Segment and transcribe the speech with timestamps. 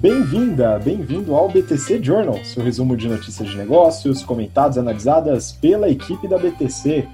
[0.00, 5.90] Bem-vinda, bem-vindo ao BTC Journal, seu resumo de notícias de negócios, comentados e analisadas pela
[5.90, 7.08] equipe da BTC.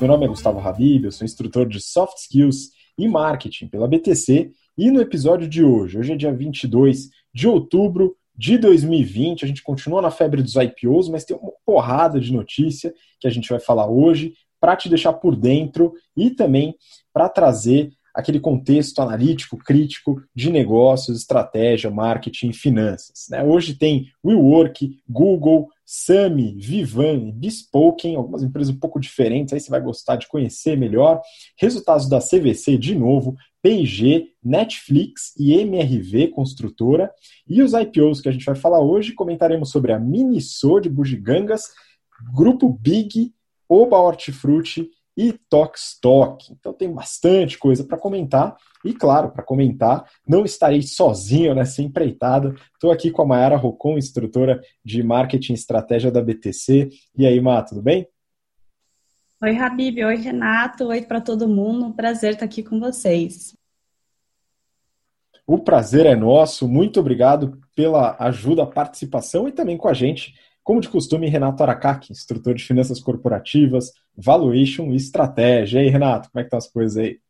[0.00, 4.50] Meu nome é Gustavo Habib, eu sou instrutor de Soft Skills e Marketing pela BTC
[4.76, 9.62] e no episódio de hoje, hoje é dia 22 de outubro de 2020, a gente
[9.62, 13.60] continua na febre dos IPOs, mas tem uma porrada de notícia que a gente vai
[13.60, 16.74] falar hoje para te deixar por dentro e também
[17.12, 23.26] para trazer aquele contexto analítico, crítico de negócios, estratégia, marketing finanças.
[23.28, 23.42] Né?
[23.42, 29.80] Hoje tem WeWork, Google, Sami, Vivan, Bespoken, algumas empresas um pouco diferentes, aí você vai
[29.80, 31.20] gostar de conhecer melhor.
[31.58, 37.10] Resultados da CVC de novo, P&G, Netflix e MRV Construtora.
[37.48, 41.70] E os IPOs que a gente vai falar hoje, comentaremos sobre a Miniso de Bugigangas,
[42.34, 43.32] Grupo Big,
[43.68, 46.52] Oba Hortifruti e Tokstok.
[46.52, 48.56] Então tem bastante coisa para comentar.
[48.84, 52.54] E claro, para comentar, não estarei sozinho nessa empreitada.
[52.72, 56.90] Estou aqui com a Mayara Rocon, instrutora de Marketing e Estratégia da BTC.
[57.16, 58.06] E aí, Má, tudo bem?
[59.42, 60.04] Oi, Habib.
[60.04, 60.86] Oi, Renato.
[60.86, 61.94] Oi para todo mundo.
[61.94, 63.56] Prazer estar aqui com vocês.
[65.46, 66.66] O prazer é nosso.
[66.66, 70.34] Muito obrigado pela ajuda, participação e também com a gente
[70.64, 75.78] como de costume, Renato Aracaki, instrutor de finanças corporativas, valuation e estratégia.
[75.80, 77.20] E aí, Renato, como é que estão as coisas aí?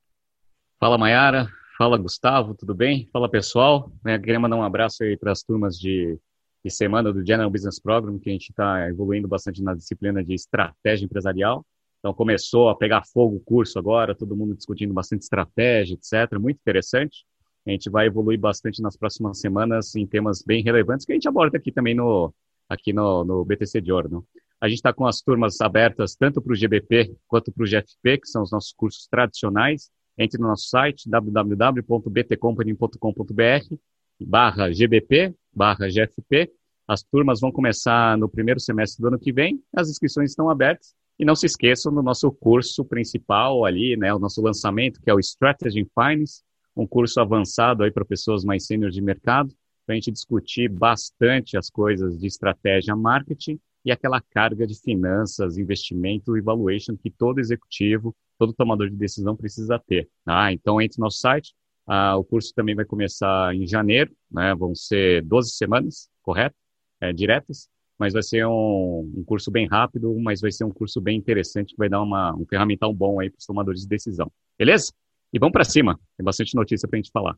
[0.78, 1.48] Fala, Mayara.
[1.76, 2.54] Fala, Gustavo.
[2.54, 3.08] Tudo bem?
[3.12, 3.90] Fala, pessoal.
[4.04, 6.18] Eu queria mandar um abraço aí para as turmas de,
[6.64, 10.34] de semana do General Business Program, que a gente está evoluindo bastante na disciplina de
[10.34, 11.64] estratégia empresarial.
[11.98, 16.38] Então, começou a pegar fogo o curso agora, todo mundo discutindo bastante estratégia, etc.
[16.38, 17.24] Muito interessante.
[17.66, 21.26] A gente vai evoluir bastante nas próximas semanas em temas bem relevantes que a gente
[21.26, 22.32] aborda aqui também no,
[22.68, 24.22] aqui no, no BTC Journal.
[24.64, 28.16] A gente está com as turmas abertas tanto para o GBP quanto para o GFP,
[28.16, 29.90] que são os nossos cursos tradicionais.
[30.16, 33.76] Entre no nosso site www.btcompany.com.br
[34.22, 36.50] barra GBP, barra GFP.
[36.88, 39.62] As turmas vão começar no primeiro semestre do ano que vem.
[39.70, 40.94] As inscrições estão abertas.
[41.18, 45.14] E não se esqueçam do nosso curso principal ali, né, o nosso lançamento, que é
[45.14, 46.42] o Strategy in Finance,
[46.74, 49.54] um curso avançado aí para pessoas mais sêniores de mercado,
[49.84, 55.58] para a gente discutir bastante as coisas de estratégia marketing e aquela carga de finanças,
[55.58, 60.08] investimento e valuation que todo executivo, todo tomador de decisão precisa ter.
[60.24, 61.54] Ah, então, entre no nosso site.
[61.86, 64.54] Ah, o curso também vai começar em janeiro, né?
[64.54, 66.56] vão ser 12 semanas, correto?
[66.98, 67.68] É, diretas,
[67.98, 71.72] mas vai ser um, um, curso bem rápido, mas vai ser um curso bem interessante
[71.72, 74.32] que vai dar uma, um ferramental bom aí para os tomadores de decisão.
[74.58, 74.92] Beleza?
[75.32, 77.36] E vamos para cima, tem bastante notícia para a gente falar.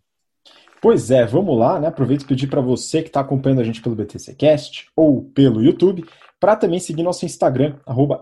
[0.81, 1.89] Pois é, vamos lá, né?
[1.89, 6.05] Aproveito e pedir para você que está acompanhando a gente pelo BTCcast ou pelo YouTube,
[6.39, 7.77] para também seguir nosso Instagram,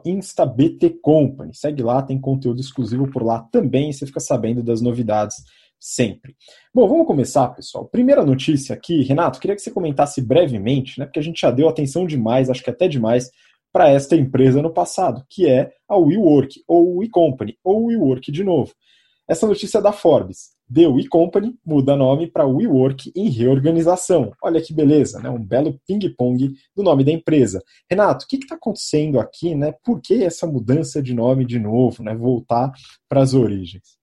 [0.05, 1.55] instabtcompany.
[1.55, 5.37] Segue lá, tem conteúdo exclusivo por lá também, você fica sabendo das novidades
[5.81, 6.35] sempre.
[6.73, 7.85] Bom, vamos começar, pessoal.
[7.87, 11.05] Primeira notícia aqui, Renato, queria que você comentasse brevemente, né?
[11.05, 13.31] Porque a gente já deu atenção demais, acho que até demais,
[13.71, 18.73] para esta empresa no passado, que é a WeWork, ou WeCompany, ou WeWork de novo.
[19.29, 20.54] Essa notícia é da Forbes.
[20.73, 24.33] The We Company muda nome para WeWork em reorganização.
[24.43, 25.29] Olha que beleza, né?
[25.29, 27.63] Um belo ping-pong do nome da empresa.
[27.89, 29.73] Renato, o que está acontecendo aqui, né?
[29.85, 32.15] Por que essa mudança de nome de novo, né?
[32.15, 32.73] Voltar
[33.09, 33.99] para as origens.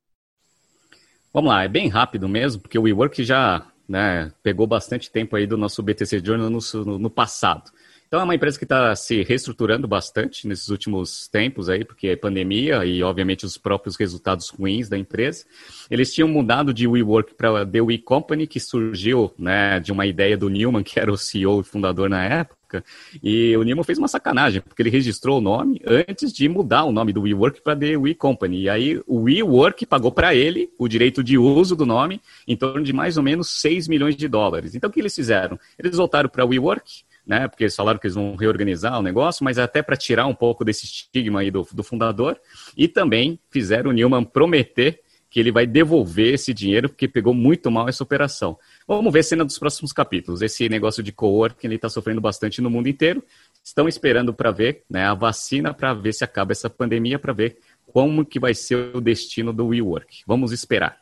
[1.34, 5.48] Vamos lá, é bem rápido mesmo, porque o WeWork já né, pegou bastante tempo aí
[5.48, 7.72] do nosso BTC Journal no, no, no passado.
[8.12, 12.16] Então é uma empresa que está se reestruturando bastante nesses últimos tempos aí, porque é
[12.18, 15.46] pandemia e obviamente os próprios resultados ruins da empresa.
[15.90, 20.38] Eles tinham mudado de WeWork para The We Company, que surgiu né, de uma ideia
[20.38, 22.84] do Newman, que era o CEO e fundador na época.
[23.24, 26.92] E o Newman fez uma sacanagem, porque ele registrou o nome antes de mudar o
[26.92, 28.64] nome do WeWork para The We Company.
[28.64, 32.84] E aí o WeWork pagou para ele o direito de uso do nome em torno
[32.84, 34.76] de mais ou menos 6 milhões de dólares.
[34.76, 35.58] Então o que eles fizeram?
[35.80, 37.48] Eles voltaram para WeWork, né?
[37.48, 40.66] Porque eles falaram que eles vão reorganizar o negócio, mas até para tirar um pouco
[40.66, 42.40] desse estigma aí do, do fundador.
[42.76, 45.02] E também fizeram o Newman prometer
[45.32, 48.60] que ele vai devolver esse dinheiro, porque pegou muito mal essa operação.
[48.86, 50.42] Vamos ver cena dos próximos capítulos.
[50.42, 53.24] Esse negócio de coworking ele está sofrendo bastante no mundo inteiro.
[53.64, 57.58] Estão esperando para ver né, a vacina para ver se acaba essa pandemia, para ver
[57.88, 60.24] como que vai ser o destino do WeWork.
[60.28, 61.01] Vamos esperar.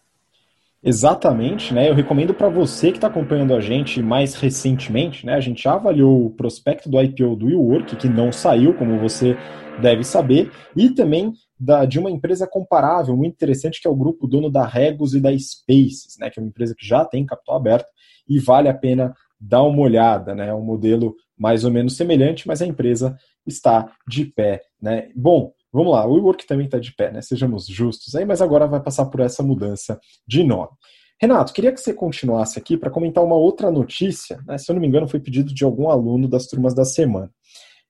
[0.82, 1.90] Exatamente, né?
[1.90, 5.34] Eu recomendo para você que está acompanhando a gente mais recentemente, né?
[5.34, 9.36] A gente já avaliou o prospecto do IPO do WeWork, que não saiu, como você
[9.82, 14.26] deve saber, e também da, de uma empresa comparável, muito interessante, que é o grupo
[14.26, 16.30] dono da Regos e da Spaces, né?
[16.30, 17.88] Que é uma empresa que já tem capital aberto
[18.28, 20.48] e vale a pena dar uma olhada, né?
[20.48, 25.10] É um modelo mais ou menos semelhante, mas a empresa está de pé, né?
[25.14, 27.22] Bom, Vamos lá, o WeWork também está de pé, né?
[27.22, 30.72] Sejamos justos aí, mas agora vai passar por essa mudança de nome.
[31.22, 34.58] Renato, queria que você continuasse aqui para comentar uma outra notícia, né?
[34.58, 37.30] se eu não me engano foi pedido de algum aluno das turmas da semana.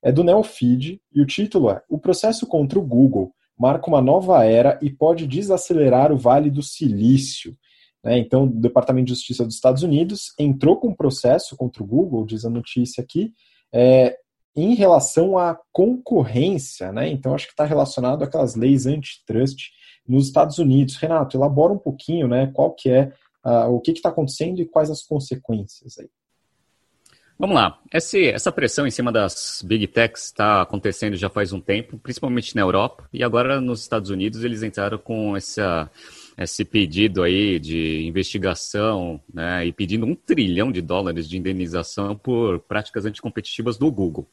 [0.02, 4.42] É do Neofeed e o título é O processo contra o Google marca uma nova
[4.42, 7.54] era e pode desacelerar o Vale do Silício.
[8.02, 8.18] Né?
[8.18, 12.24] Então, o Departamento de Justiça dos Estados Unidos entrou com um processo contra o Google,
[12.24, 13.34] diz a notícia aqui,
[13.70, 14.16] é,
[14.54, 16.92] em relação à concorrência.
[16.92, 17.08] Né?
[17.08, 19.70] Então, acho que está relacionado àquelas leis antitrust
[20.06, 20.96] nos Estados Unidos.
[20.96, 23.12] Renato, elabora um pouquinho né, qual que é,
[23.44, 26.08] uh, o que está acontecendo e quais as consequências aí.
[27.38, 27.78] Vamos lá.
[27.90, 32.54] Esse, essa pressão em cima das big techs está acontecendo já faz um tempo, principalmente
[32.54, 35.90] na Europa, e agora nos Estados Unidos eles entraram com essa
[36.44, 42.60] esse pedido aí de investigação né, e pedindo um trilhão de dólares de indenização por
[42.60, 44.26] práticas anticompetitivas do Google.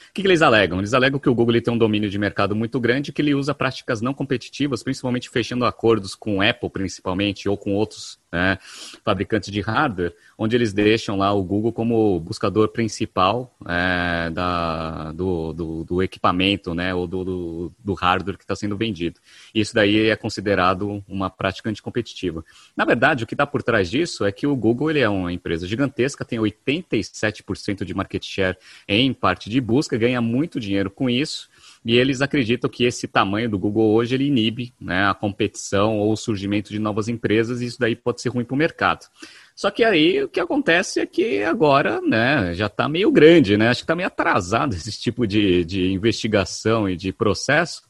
[0.00, 0.78] O que, que, eles alegam?
[0.78, 3.54] Eles alegam que o Google tem um domínio de mercado muito grande, que ele usa
[3.54, 8.58] práticas não competitivas, principalmente fechando acordos com Apple, principalmente, ou com outros né,
[9.04, 15.52] fabricantes de hardware, onde eles deixam lá o Google como buscador principal é, da, do,
[15.52, 19.20] do, do, equipamento, né, ou do, do, hardware que está sendo vendido.
[19.54, 22.44] Isso daí é considerado uma prática anticompetitiva.
[22.76, 25.32] Na verdade, o que está por trás disso é que o Google ele é uma
[25.32, 28.58] empresa gigantesca, tem 87% de market share
[28.88, 31.48] em parte de busca, ganha muito dinheiro com isso,
[31.84, 36.12] e eles acreditam que esse tamanho do Google hoje ele inibe né, a competição ou
[36.12, 39.06] o surgimento de novas empresas e isso daí pode ser ruim para o mercado.
[39.54, 43.68] Só que aí o que acontece é que agora né, já está meio grande, né?
[43.68, 47.82] acho que está meio atrasado esse tipo de, de investigação e de processo,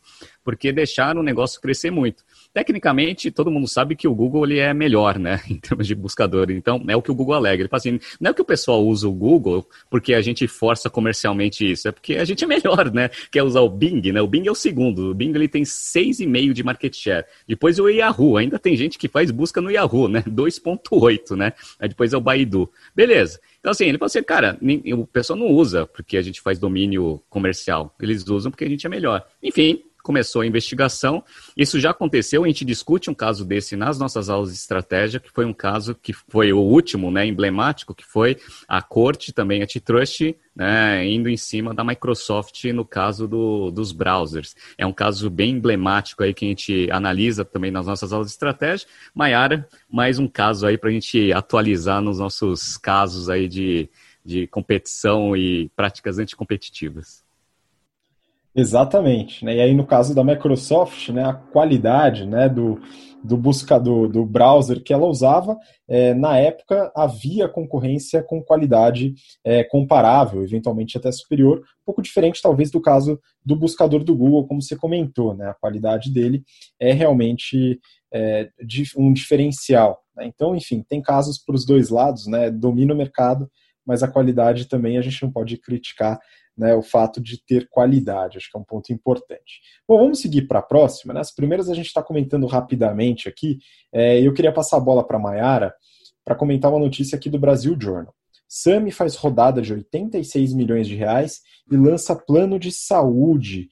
[0.42, 2.24] porque deixaram o negócio crescer muito.
[2.54, 6.52] Tecnicamente, todo mundo sabe que o Google ele é melhor, né, em termos de buscador.
[6.52, 7.62] Então, é o que o Google alega.
[7.62, 10.88] Ele fala assim, não é que o pessoal usa o Google porque a gente força
[10.88, 13.10] comercialmente isso, é porque a gente é melhor, né?
[13.32, 14.22] Quer usar o Bing, né?
[14.22, 15.10] O Bing é o segundo.
[15.10, 17.26] O Bing ele tem 6,5 de market share.
[17.48, 20.22] Depois o Yahoo, ainda tem gente que faz busca no Yahoo, né?
[20.30, 21.52] 2.8, né?
[21.80, 22.70] Aí depois é o Baidu.
[22.94, 23.40] Beleza.
[23.58, 24.58] Então, assim, ele fala assim, cara,
[24.92, 27.92] o pessoal não usa porque a gente faz domínio comercial.
[28.00, 29.26] Eles usam porque a gente é melhor.
[29.42, 31.24] Enfim, começou a investigação.
[31.56, 35.30] Isso já aconteceu, a gente discute um caso desse nas nossas aulas de estratégia, que
[35.32, 38.36] foi um caso que foi o último, né, emblemático, que foi
[38.68, 43.92] a corte, também a T-Trust, né, indo em cima da Microsoft no caso do, dos
[43.92, 44.54] browsers.
[44.76, 48.34] É um caso bem emblemático aí que a gente analisa também nas nossas aulas de
[48.34, 48.86] estratégia.
[49.14, 53.88] Maiara, mais um caso aí para a gente atualizar nos nossos casos aí de,
[54.22, 57.23] de competição e práticas anticompetitivas.
[58.54, 59.44] Exatamente.
[59.44, 59.56] Né?
[59.56, 62.80] E aí, no caso da Microsoft, né, a qualidade né, do,
[63.22, 65.58] do buscador, do browser que ela usava,
[65.88, 72.40] é, na época havia concorrência com qualidade é, comparável, eventualmente até superior, um pouco diferente
[72.40, 75.48] talvez do caso do buscador do Google, como você comentou, né?
[75.48, 76.44] a qualidade dele
[76.78, 77.80] é realmente
[78.12, 78.50] é,
[78.96, 80.00] um diferencial.
[80.14, 80.26] Né?
[80.26, 82.52] Então, enfim, tem casos para os dois lados, né?
[82.52, 83.50] domina o mercado,
[83.86, 86.18] mas a qualidade também a gente não pode criticar
[86.56, 89.60] né, o fato de ter qualidade, acho que é um ponto importante.
[89.88, 91.12] Bom, vamos seguir para a próxima.
[91.12, 91.20] Né?
[91.20, 93.58] As primeiras a gente está comentando rapidamente aqui,
[93.92, 95.74] é, eu queria passar a bola para a Mayara
[96.24, 98.14] para comentar uma notícia aqui do Brasil Journal.
[98.48, 101.40] Sami faz rodada de 86 milhões de reais
[101.70, 103.68] e lança plano de saúde.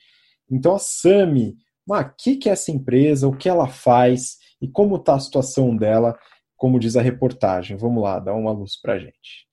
[0.51, 1.57] Então a Sami,
[1.87, 5.77] o que, que é essa empresa, o que ela faz e como está a situação
[5.77, 6.19] dela,
[6.57, 7.77] como diz a reportagem.
[7.77, 9.47] Vamos lá, dá uma luz para a gente.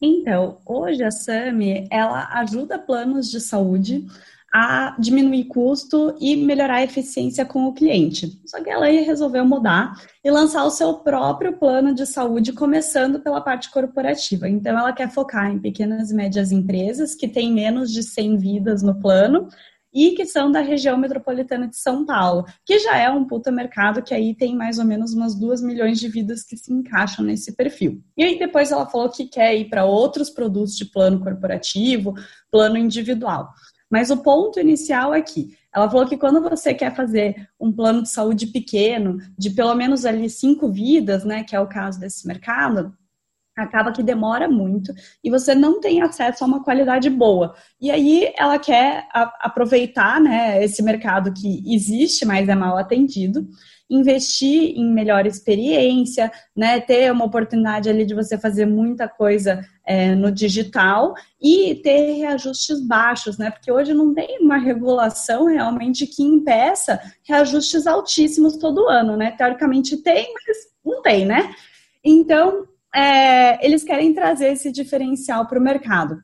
[0.00, 4.06] Então, hoje a SAMI, ela ajuda planos de saúde
[4.52, 8.40] a diminuir custo e melhorar a eficiência com o cliente.
[8.44, 9.92] Só que ela resolveu mudar
[10.24, 14.48] e lançar o seu próprio plano de saúde, começando pela parte corporativa.
[14.48, 18.82] Então, ela quer focar em pequenas e médias empresas que têm menos de 100 vidas
[18.82, 19.48] no plano
[19.92, 24.02] e que são da região metropolitana de São Paulo, que já é um puta mercado
[24.02, 27.52] que aí tem mais ou menos umas duas milhões de vidas que se encaixam nesse
[27.52, 28.02] perfil.
[28.16, 32.14] E aí depois ela falou que quer ir para outros produtos de plano corporativo,
[32.50, 33.48] plano individual.
[33.90, 38.02] Mas o ponto inicial é que ela falou que quando você quer fazer um plano
[38.02, 42.26] de saúde pequeno, de pelo menos ali cinco vidas, né, que é o caso desse
[42.26, 42.92] mercado,
[43.62, 47.54] acaba que demora muito e você não tem acesso a uma qualidade boa.
[47.80, 53.46] E aí ela quer aproveitar né, esse mercado que existe, mas é mal atendido,
[53.90, 60.14] investir em melhor experiência, né, ter uma oportunidade ali de você fazer muita coisa é,
[60.14, 63.50] no digital e ter reajustes baixos, né?
[63.50, 69.32] Porque hoje não tem uma regulação realmente que impeça reajustes altíssimos todo ano, né?
[69.32, 71.52] Teoricamente tem, mas não tem, né?
[72.04, 76.22] Então, é, eles querem trazer esse diferencial para o mercado.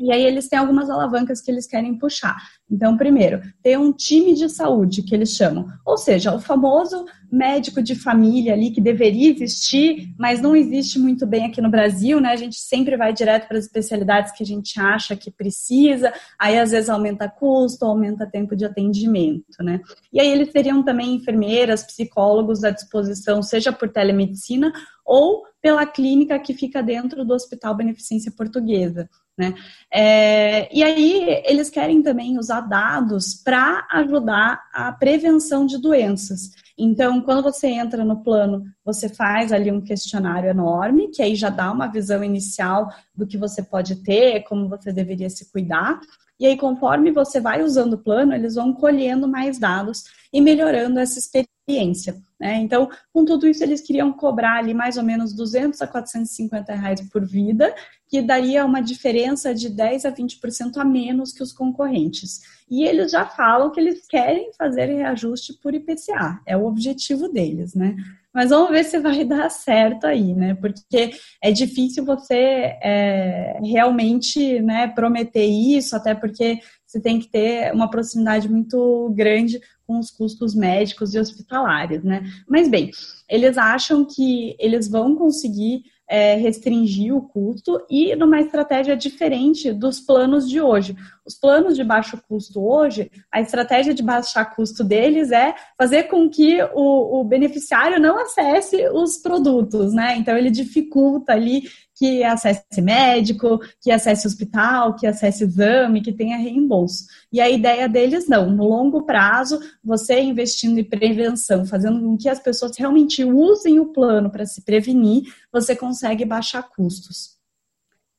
[0.00, 2.36] E aí eles têm algumas alavancas que eles querem puxar.
[2.70, 5.66] Então, primeiro, ter um time de saúde, que eles chamam.
[5.84, 11.26] Ou seja, o famoso médico de família ali que deveria existir, mas não existe muito
[11.26, 12.30] bem aqui no Brasil, né?
[12.30, 16.58] A gente sempre vai direto para as especialidades que a gente acha que precisa, aí
[16.58, 19.80] às vezes aumenta custo, aumenta tempo de atendimento, né?
[20.12, 24.72] E aí eles teriam também enfermeiras, psicólogos à disposição, seja por telemedicina
[25.04, 29.08] ou pela clínica que fica dentro do Hospital Beneficência Portuguesa.
[29.40, 29.54] Né?
[29.90, 36.50] É, e aí eles querem também usar dados para ajudar a prevenção de doenças.
[36.76, 41.48] Então, quando você entra no plano, você faz ali um questionário enorme, que aí já
[41.48, 45.98] dá uma visão inicial do que você pode ter, como você deveria se cuidar.
[46.38, 51.00] E aí, conforme você vai usando o plano, eles vão colhendo mais dados e melhorando
[51.00, 52.14] essa experiência.
[52.40, 52.56] Né?
[52.56, 57.00] Então, com tudo isso, eles queriam cobrar ali mais ou menos 200 a 450 reais
[57.10, 57.74] por vida,
[58.08, 62.40] que daria uma diferença de 10 a 20% a menos que os concorrentes.
[62.68, 67.74] E eles já falam que eles querem fazer reajuste por IPCA, é o objetivo deles,
[67.74, 67.94] né?
[68.32, 70.54] Mas vamos ver se vai dar certo aí, né?
[70.54, 71.10] Porque
[71.42, 77.88] é difícil você é, realmente né, prometer isso, até porque você tem que ter uma
[77.88, 82.24] proximidade muito grande com os custos médicos e hospitalares, né?
[82.48, 82.90] Mas bem,
[83.28, 90.00] eles acham que eles vão conseguir é, restringir o custo e numa estratégia diferente dos
[90.00, 90.96] planos de hoje.
[91.24, 96.28] Os planos de baixo custo hoje, a estratégia de baixar custo deles é fazer com
[96.28, 100.16] que o, o beneficiário não acesse os produtos, né?
[100.16, 101.62] Então ele dificulta ali
[102.00, 107.04] que acesse médico, que acesse hospital, que acesse exame, que tenha reembolso.
[107.30, 112.30] E a ideia deles não, no longo prazo, você investindo em prevenção, fazendo com que
[112.30, 117.38] as pessoas realmente usem o plano para se prevenir, você consegue baixar custos.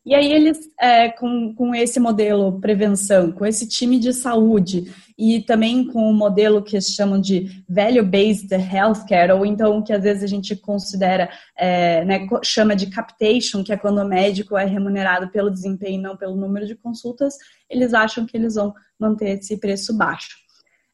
[0.04, 5.42] E aí eles, é, com, com esse modelo prevenção, com esse time de saúde e
[5.42, 10.28] também com o modelo que chamam de value-based healthcare, ou então que às vezes a
[10.28, 15.52] gente considera, é, né, chama de capitation, que é quando o médico é remunerado pelo
[15.52, 17.36] desempenho, não pelo número de consultas,
[17.70, 20.41] eles acham que eles vão manter esse preço baixo.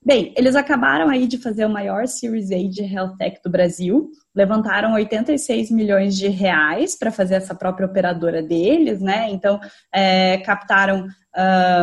[0.07, 4.09] Bem, eles acabaram aí de fazer o maior Series A de Health Tech do Brasil,
[4.33, 9.29] levantaram 86 milhões de reais para fazer essa própria operadora deles, né?
[9.29, 9.59] Então,
[9.93, 11.07] é, captaram.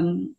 [0.02, 0.32] Um,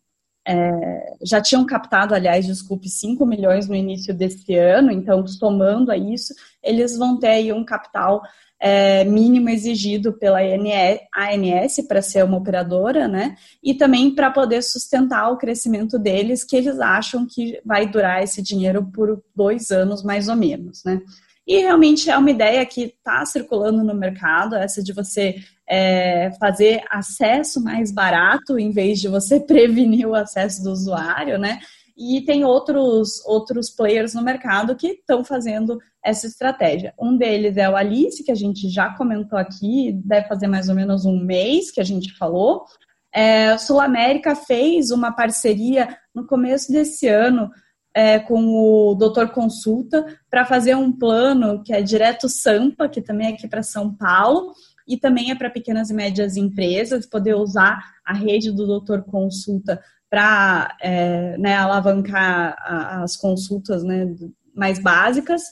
[0.48, 5.98] é, já tinham captado, aliás, desculpe, 5 milhões no início desse ano, então, somando a
[5.98, 8.24] isso, eles vão ter aí um capital
[8.68, 13.36] é, mínimo exigido pela ANS para ser uma operadora, né?
[13.64, 18.42] E também para poder sustentar o crescimento deles, que eles acham que vai durar esse
[18.42, 21.00] dinheiro por dois anos, mais ou menos, né?
[21.46, 25.36] E realmente é uma ideia que está circulando no mercado, essa de você
[25.70, 31.60] é, fazer acesso mais barato em vez de você prevenir o acesso do usuário, né?
[31.98, 36.94] E tem outros, outros players no mercado que estão fazendo essa estratégia.
[37.00, 40.76] Um deles é o Alice, que a gente já comentou aqui, deve fazer mais ou
[40.76, 42.66] menos um mês que a gente falou.
[43.14, 47.50] É, Sul América fez uma parceria no começo desse ano
[47.94, 53.28] é, com o Doutor Consulta para fazer um plano que é direto Sampa, que também
[53.28, 54.52] é aqui para São Paulo,
[54.86, 59.82] e também é para pequenas e médias empresas, poder usar a rede do Doutor Consulta
[60.10, 62.56] para é, né, alavancar
[63.02, 64.16] as consultas né,
[64.56, 65.44] mais básicas.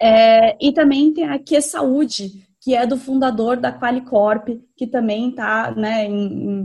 [0.00, 5.70] É, e também tem a saúde, que é do fundador da Qualicorp, que também está
[5.70, 6.08] né,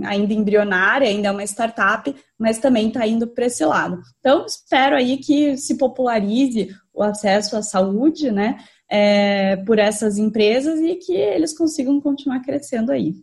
[0.05, 4.01] ainda embrionária, ainda é uma startup, mas também está indo para esse lado.
[4.19, 8.57] Então, espero aí que se popularize o acesso à saúde né,
[8.89, 13.15] é, por essas empresas e que eles consigam continuar crescendo aí.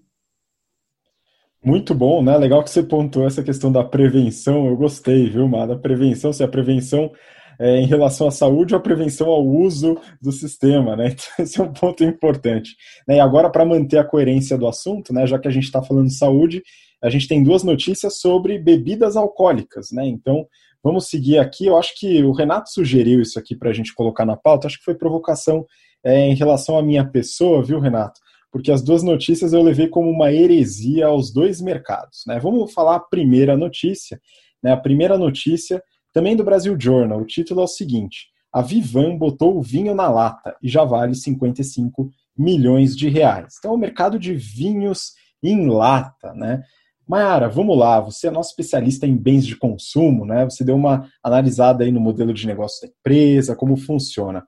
[1.66, 2.38] Muito bom, né?
[2.38, 4.68] Legal que você pontuou essa questão da prevenção.
[4.68, 5.76] Eu gostei, viu, Mada?
[5.76, 7.10] Prevenção, se a prevenção
[7.58, 11.08] é, em relação à saúde ou a prevenção ao uso do sistema, né?
[11.18, 12.76] Então, esse é um ponto importante.
[13.08, 13.16] Né?
[13.16, 15.26] E agora, para manter a coerência do assunto, né?
[15.26, 16.62] Já que a gente está falando de saúde,
[17.02, 20.06] a gente tem duas notícias sobre bebidas alcoólicas, né?
[20.06, 20.46] Então,
[20.84, 21.66] vamos seguir aqui.
[21.66, 24.68] Eu acho que o Renato sugeriu isso aqui para a gente colocar na pauta.
[24.68, 25.66] Acho que foi provocação
[26.04, 28.20] é, em relação à minha pessoa, viu, Renato?
[28.56, 32.22] Porque as duas notícias eu levei como uma heresia aos dois mercados.
[32.26, 32.40] Né?
[32.40, 34.18] Vamos falar a primeira notícia.
[34.62, 34.72] Né?
[34.72, 39.58] A primeira notícia, também do Brasil Journal, o título é o seguinte: A Vivan botou
[39.58, 43.56] o vinho na lata e já vale 55 milhões de reais.
[43.58, 46.62] Então, o mercado de vinhos em lata, né?
[47.06, 50.44] Mayara, vamos lá, você é nosso especialista em bens de consumo, né?
[50.46, 54.46] Você deu uma analisada aí no modelo de negócio da empresa, como funciona.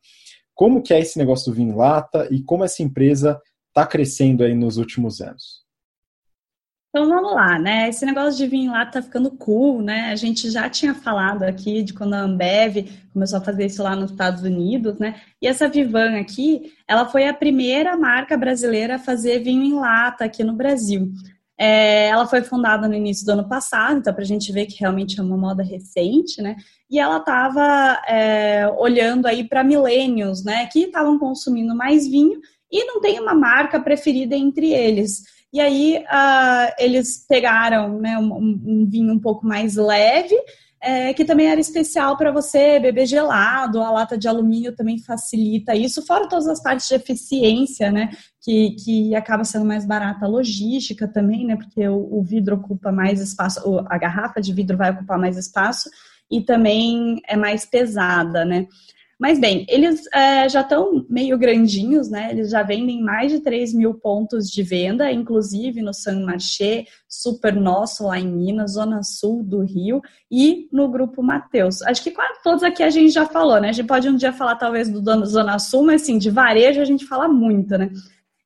[0.55, 3.39] Como que é esse negócio do vinho em lata e como essa empresa
[3.79, 5.67] está crescendo aí nos últimos anos?
[6.91, 7.89] Então vamos lá, né?
[7.89, 10.11] Esse negócio de vinho lá tá ficando cool, né?
[10.11, 13.95] A gente já tinha falado aqui de quando a Ambev começou a fazer isso lá
[13.95, 15.21] nos Estados Unidos, né?
[15.41, 20.25] E essa Vivan aqui, ela foi a primeira marca brasileira a fazer vinho em lata
[20.25, 21.13] aqui no Brasil.
[21.61, 24.79] É, ela foi fundada no início do ano passado, então para a gente ver que
[24.79, 26.57] realmente é uma moda recente, né?
[26.91, 30.67] E ela estava é, olhando aí para milênios, né?
[30.67, 35.23] Que estavam consumindo mais vinho e não tem uma marca preferida entre eles.
[35.53, 40.37] E aí uh, eles pegaram né, um, um, vinho um pouco mais leve,
[40.81, 45.75] é, que também era especial para você beber gelado, a lata de alumínio também facilita
[45.75, 48.11] isso, fora todas as partes de eficiência, né?
[48.41, 51.57] Que, que acaba sendo mais barata a logística também, né?
[51.57, 55.91] Porque o, o vidro ocupa mais espaço, a garrafa de vidro vai ocupar mais espaço
[56.31, 58.67] e também é mais pesada, né?
[59.19, 62.31] Mas bem, eles é, já estão meio grandinhos, né?
[62.31, 67.53] Eles já vendem mais de 3 mil pontos de venda, inclusive no San Marché, Super
[67.55, 71.83] Nosso lá em Minas, Zona Sul do Rio e no Grupo Mateus.
[71.83, 73.71] Acho que quase todos aqui a gente já falou, né?
[73.71, 76.85] A gente pode um dia falar talvez do Zona Sul, mas assim, de varejo a
[76.85, 77.91] gente fala muito, né?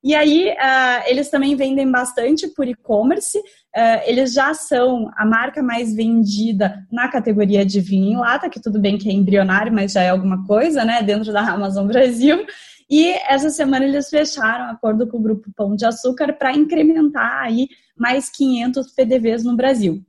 [0.02, 3.40] E aí, uh, eles também vendem bastante por e-commerce.
[3.74, 8.60] Uh, eles já são a marca mais vendida na categoria de vinho em lata, que
[8.60, 11.02] tudo bem que é embrionário, mas já é alguma coisa, né?
[11.02, 12.44] Dentro da Amazon Brasil.
[12.90, 17.66] E essa semana eles fecharam acordo com o Grupo Pão de Açúcar para incrementar aí
[17.96, 20.04] mais 500 PDVs no Brasil.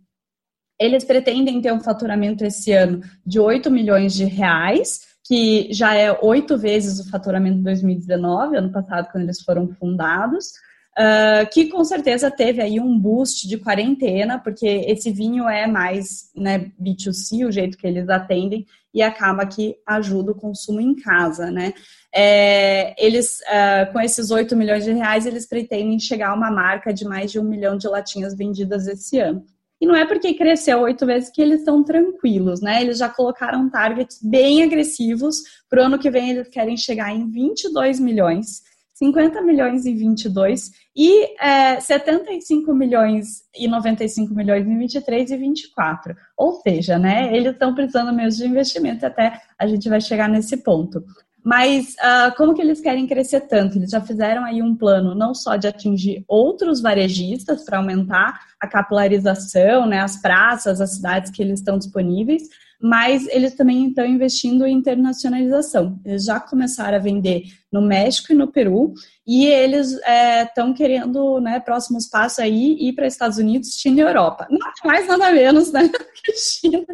[0.78, 6.12] Eles pretendem ter um faturamento esse ano de 8 milhões de reais, que já é
[6.22, 10.52] oito vezes o faturamento de 2019, ano passado, quando eles foram fundados,
[10.98, 16.32] uh, que com certeza teve aí um boost de quarentena, porque esse vinho é mais
[16.36, 21.50] né, B2C, o jeito que eles atendem, e acaba que ajuda o consumo em casa,
[21.50, 21.74] né?
[22.14, 26.94] É, eles, uh, com esses 8 milhões de reais, eles pretendem chegar a uma marca
[26.94, 29.44] de mais de um milhão de latinhas vendidas esse ano.
[29.84, 32.82] E não é porque cresceu oito vezes que eles estão tranquilos, né?
[32.82, 35.42] Eles já colocaram targets bem agressivos.
[35.70, 38.62] Para o ano que vem, eles querem chegar em 22 milhões,
[38.94, 46.16] 50 milhões em 22 e é, 75 milhões e 95 milhões em 23 e 24.
[46.38, 47.36] Ou seja, né?
[47.36, 51.04] Eles estão precisando mesmo de investimento até a gente vai chegar nesse ponto.
[51.44, 53.78] Mas uh, como que eles querem crescer tanto?
[53.78, 58.66] Eles já fizeram aí um plano não só de atingir outros varejistas para aumentar a
[58.66, 62.44] capilarização, né, as praças, as cidades que eles estão disponíveis,
[62.84, 65.98] mas eles também estão investindo em internacionalização.
[66.04, 68.94] Eles já começaram a vender no México e no Peru,
[69.26, 69.98] e eles
[70.46, 74.48] estão é, querendo, né, próximos passos aí, ir para Estados Unidos, China e Europa.
[74.50, 75.88] Nada mais, nada menos, né,
[76.26, 76.86] que China,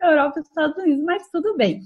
[0.00, 1.80] Europa e Estados Unidos, mas tudo bem.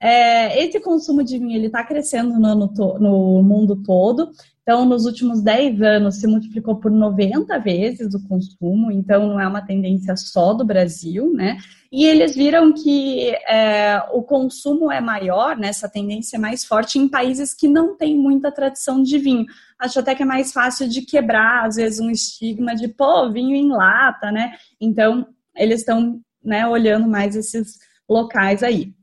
[0.00, 4.30] É, esse consumo de vinho está crescendo no, no, no, mundo todo.
[4.62, 8.92] Então, nos últimos 10 anos, se multiplicou por 90 vezes o consumo.
[8.92, 11.58] Então, não é uma tendência só do Brasil, né?
[11.92, 16.98] E eles viram que é, o consumo é maior, né, essa tendência é mais forte
[16.98, 19.44] em países que não têm muita tradição de vinho.
[19.76, 23.56] Acho até que é mais fácil de quebrar, às vezes, um estigma de, pô, vinho
[23.56, 24.52] em lata, né?
[24.80, 25.26] Então,
[25.56, 28.94] eles estão né, olhando mais esses locais aí.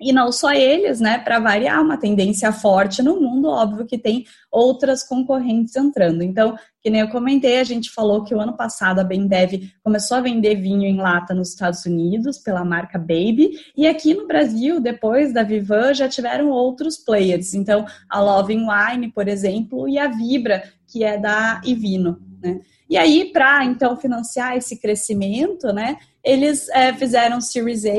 [0.00, 1.18] E não só eles, né?
[1.18, 6.22] Para variar, uma tendência forte no mundo, óbvio que tem outras concorrentes entrando.
[6.22, 10.16] Então, que nem eu comentei, a gente falou que o ano passado a Bendev começou
[10.16, 14.80] a vender vinho em lata nos Estados Unidos pela marca Baby, e aqui no Brasil,
[14.80, 17.52] depois da Vivan, já tiveram outros players.
[17.52, 22.60] Então, a Love Wine, por exemplo, e a Vibra, que é da Ivino, né?
[22.90, 27.90] E aí, para então financiar esse crescimento, né, eles é, fizeram Series A,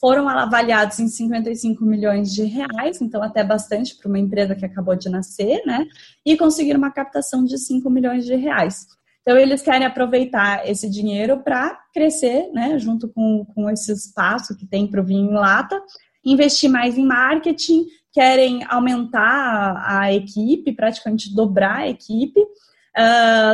[0.00, 4.96] foram avaliados em 55 milhões de reais, então até bastante para uma empresa que acabou
[4.96, 5.86] de nascer, né?
[6.24, 8.86] E conseguiram uma captação de 5 milhões de reais.
[9.22, 14.64] Então, eles querem aproveitar esse dinheiro para crescer, né, junto com, com esse espaço que
[14.64, 15.78] tem para o vinho em lata,
[16.24, 22.40] investir mais em marketing, querem aumentar a, equipe, praticamente dobrar a equipe,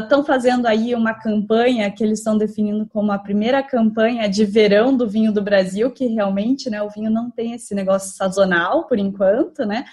[0.03, 4.43] Estão uh, fazendo aí uma campanha que eles estão definindo como a primeira campanha de
[4.47, 8.87] verão do vinho do Brasil, que realmente né, o vinho não tem esse negócio sazonal
[8.87, 9.85] por enquanto, né?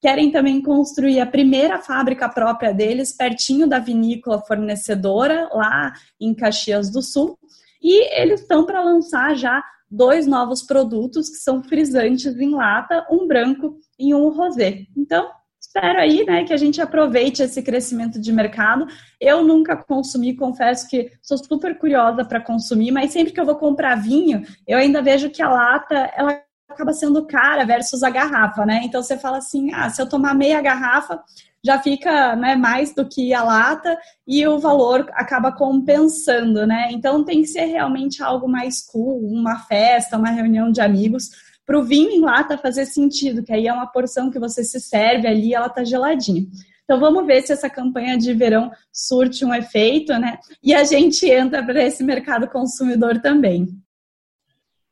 [0.00, 6.88] Querem também construir a primeira fábrica própria deles, pertinho da vinícola fornecedora, lá em Caxias
[6.88, 7.36] do Sul.
[7.82, 13.26] E eles estão para lançar já dois novos produtos que são frisantes em lata, um
[13.26, 14.86] branco e um rosé.
[14.96, 15.28] Então,
[15.70, 18.88] espero aí, né, que a gente aproveite esse crescimento de mercado.
[19.20, 23.54] Eu nunca consumi, confesso que sou super curiosa para consumir, mas sempre que eu vou
[23.54, 28.66] comprar vinho, eu ainda vejo que a lata ela acaba sendo cara versus a garrafa,
[28.66, 28.80] né?
[28.82, 31.22] Então você fala assim, ah, se eu tomar meia garrafa,
[31.62, 36.88] já fica né, mais do que a lata e o valor acaba compensando, né?
[36.90, 41.30] Então tem que ser realmente algo mais cool, uma festa, uma reunião de amigos,
[41.66, 44.80] para o vinho em lata fazer sentido, que aí é uma porção que você se
[44.80, 46.46] serve ali, ela tá geladinha.
[46.84, 50.38] Então vamos ver se essa campanha de verão surte um efeito, né?
[50.60, 53.68] E a gente entra para esse mercado consumidor também.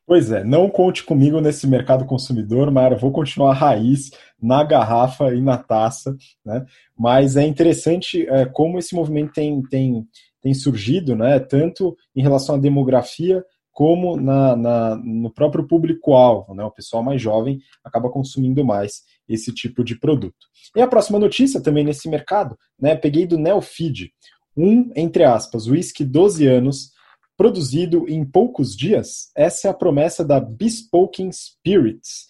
[0.06, 2.96] Pois é, não conte comigo nesse mercado consumidor, Mara.
[2.96, 6.64] Vou continuar raiz na garrafa e na taça, né?
[6.96, 10.06] Mas é interessante é, como esse movimento tem, tem,
[10.40, 11.40] tem surgido, né?
[11.40, 13.44] Tanto em relação à demografia
[13.78, 16.64] como na, na no próprio público-alvo, né?
[16.64, 20.48] O pessoal mais jovem acaba consumindo mais esse tipo de produto.
[20.74, 22.96] E a próxima notícia também nesse mercado, né?
[22.96, 24.10] Peguei do Neofeed,
[24.56, 26.90] um, entre aspas, whisky 12 anos,
[27.36, 29.30] produzido em poucos dias.
[29.36, 32.26] Essa é a promessa da Bespoken Spirits.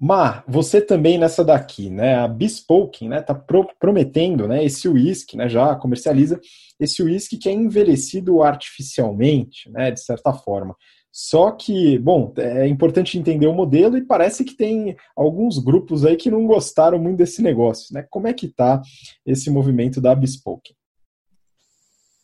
[0.00, 2.14] Mar, você também nessa daqui, né?
[2.14, 6.40] A Bespoken, né, tá pro, prometendo, né, esse uísque, né, já comercializa
[6.78, 10.76] esse uísque que é envelhecido artificialmente, né, de certa forma.
[11.10, 16.16] Só que, bom, é importante entender o modelo e parece que tem alguns grupos aí
[16.16, 18.06] que não gostaram muito desse negócio, né?
[18.08, 18.80] Como é que tá
[19.26, 20.76] esse movimento da Bespoken?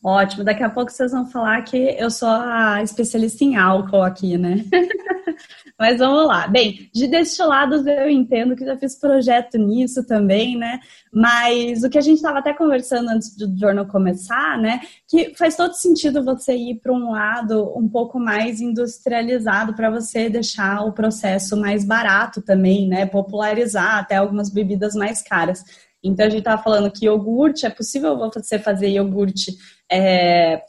[0.01, 4.37] Ótimo, daqui a pouco vocês vão falar que eu sou a especialista em álcool aqui,
[4.37, 4.63] né?
[5.79, 6.47] Mas vamos lá.
[6.47, 10.79] Bem, de destilados eu entendo que já fiz projeto nisso também, né?
[11.13, 14.81] Mas o que a gente estava até conversando antes do jornal começar, né?
[15.07, 20.29] Que faz todo sentido você ir para um lado um pouco mais industrializado para você
[20.29, 23.05] deixar o processo mais barato também, né?
[23.05, 25.63] Popularizar até algumas bebidas mais caras.
[26.05, 29.57] Então a gente estava falando que iogurte, é possível você fazer iogurte
[29.91, 30.61] é,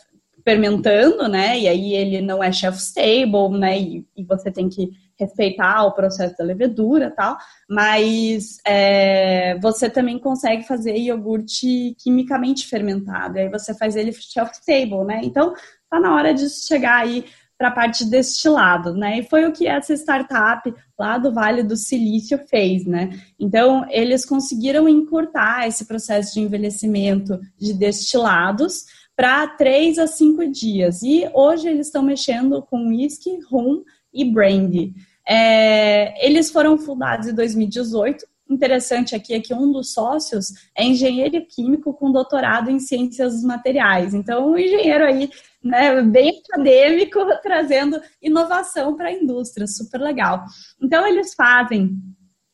[0.47, 1.59] fermentando, né?
[1.59, 3.81] E aí ele não é shelf stable, né?
[3.81, 7.37] E, e você tem que respeitar o processo da levedura tal,
[7.69, 15.05] mas é, você também consegue fazer iogurte quimicamente fermentado, aí você faz ele shelf stable,
[15.05, 15.21] né?
[15.25, 15.53] Então
[15.91, 17.25] tá na hora de chegar aí
[17.59, 19.19] para a parte destilado, né?
[19.21, 23.19] E foi o que essa startup lá do Vale do Silício fez, né?
[23.41, 28.85] Então, eles conseguiram encurtar esse processo de envelhecimento de destilados
[29.17, 31.03] para três a cinco dias.
[31.03, 34.95] E hoje eles estão mexendo com whisky, rum e brandy.
[35.27, 38.25] É, eles foram fundados em 2018.
[38.49, 43.43] Interessante aqui é que um dos sócios é engenheiro químico com doutorado em ciências dos
[43.43, 44.15] materiais.
[44.15, 45.29] Então, um engenheiro aí
[45.65, 50.45] né, bem acadêmico, trazendo inovação para a indústria, super legal.
[50.81, 51.97] Então, eles fazem,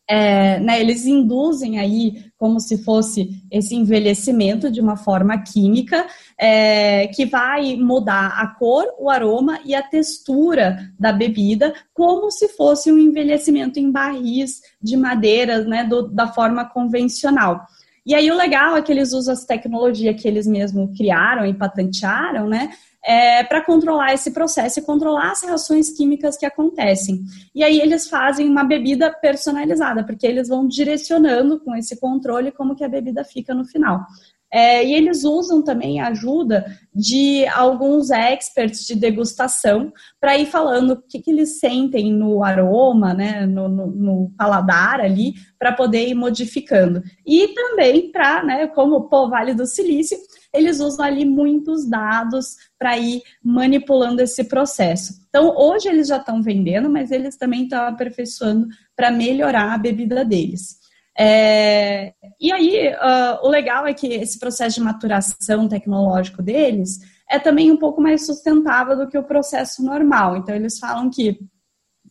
[0.08, 6.04] é, né, eles induzem aí como se fosse esse envelhecimento de uma forma química,
[6.36, 12.48] é, que vai mudar a cor, o aroma e a textura da bebida, como se
[12.48, 17.64] fosse um envelhecimento em barris de madeira, né, do, da forma convencional.
[18.04, 21.54] E aí o legal é que eles usam as tecnologias que eles mesmos criaram e
[21.54, 22.70] patentearam, né?
[23.04, 27.20] É, para controlar esse processo e controlar as reações químicas que acontecem.
[27.54, 32.76] E aí eles fazem uma bebida personalizada, porque eles vão direcionando com esse controle como
[32.76, 34.06] que a bebida fica no final.
[34.54, 40.90] É, e eles usam também a ajuda de alguns experts de degustação para ir falando
[40.90, 46.06] o que, que, eles sentem no aroma, né, no, no, no paladar ali, para poder
[46.06, 47.02] ir modificando.
[47.26, 50.18] E também para, né, como o Vale do Silício,
[50.54, 55.14] eles usam ali muitos dados para ir manipulando esse processo.
[55.28, 60.24] Então, hoje eles já estão vendendo, mas eles também estão aperfeiçoando para melhorar a bebida
[60.24, 60.80] deles.
[61.18, 67.38] É, e aí, uh, o legal é que esse processo de maturação tecnológico deles é
[67.38, 70.36] também um pouco mais sustentável do que o processo normal.
[70.36, 71.38] Então, eles falam que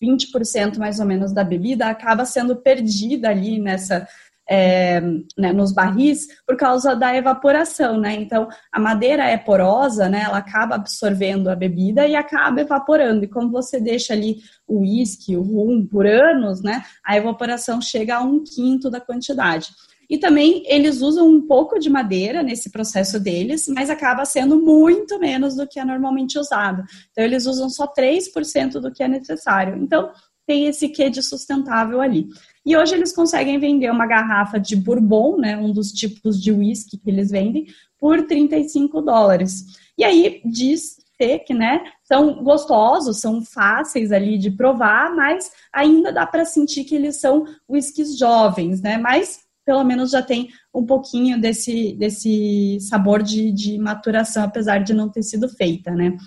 [0.02, 4.08] 20% mais ou menos da bebida acaba sendo perdida ali nessa
[4.54, 5.00] é,
[5.38, 8.16] né, nos barris por causa da evaporação, né?
[8.16, 10.24] Então, a madeira é porosa, né?
[10.26, 13.24] Ela acaba absorvendo a bebida e acaba evaporando.
[13.24, 16.84] E como você deixa ali o uísque, o rum por anos, né?
[17.02, 19.70] A evaporação chega a um quinto da quantidade.
[20.10, 25.18] E também eles usam um pouco de madeira nesse processo deles, mas acaba sendo muito
[25.18, 26.84] menos do que é normalmente usado.
[27.12, 29.82] Então, eles usam só 3% do que é necessário.
[29.82, 30.12] Então,
[30.46, 32.28] tem esse quê de sustentável ali.
[32.66, 36.98] E hoje eles conseguem vender uma garrafa de bourbon, né, um dos tipos de whisky
[36.98, 37.66] que eles vendem,
[37.98, 39.66] por 35 dólares.
[39.98, 40.98] E aí diz
[41.46, 46.96] que, né, são gostosos, são fáceis ali de provar, mas ainda dá para sentir que
[46.96, 48.98] eles são whiskies jovens, né?
[48.98, 54.94] Mas pelo menos já tem um pouquinho desse, desse sabor de, de maturação, apesar de
[54.94, 56.18] não ter sido feita, né?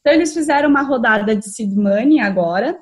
[0.00, 2.78] Então eles fizeram uma rodada de seed money agora,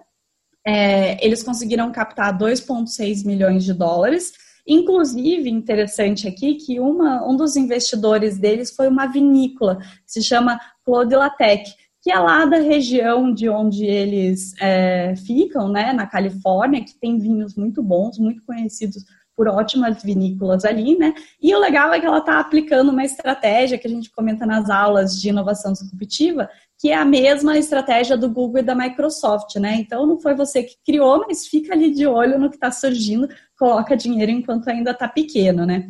[0.66, 4.32] é, eles conseguiram captar 2,6 milhões de dólares.
[4.66, 10.60] Inclusive, interessante aqui que uma, um dos investidores deles foi uma vinícola, que se chama
[10.84, 16.84] Claude Latec, que é lá da região de onde eles é, ficam, né, na Califórnia,
[16.84, 19.04] que tem vinhos muito bons, muito conhecidos
[19.42, 21.12] por ótimas vinícolas ali, né?
[21.42, 24.70] E o legal é que ela está aplicando uma estratégia que a gente comenta nas
[24.70, 29.74] aulas de inovação disruptiva, que é a mesma estratégia do Google e da Microsoft, né?
[29.80, 33.28] Então não foi você que criou, mas fica ali de olho no que está surgindo,
[33.58, 35.88] coloca dinheiro enquanto ainda está pequeno, né?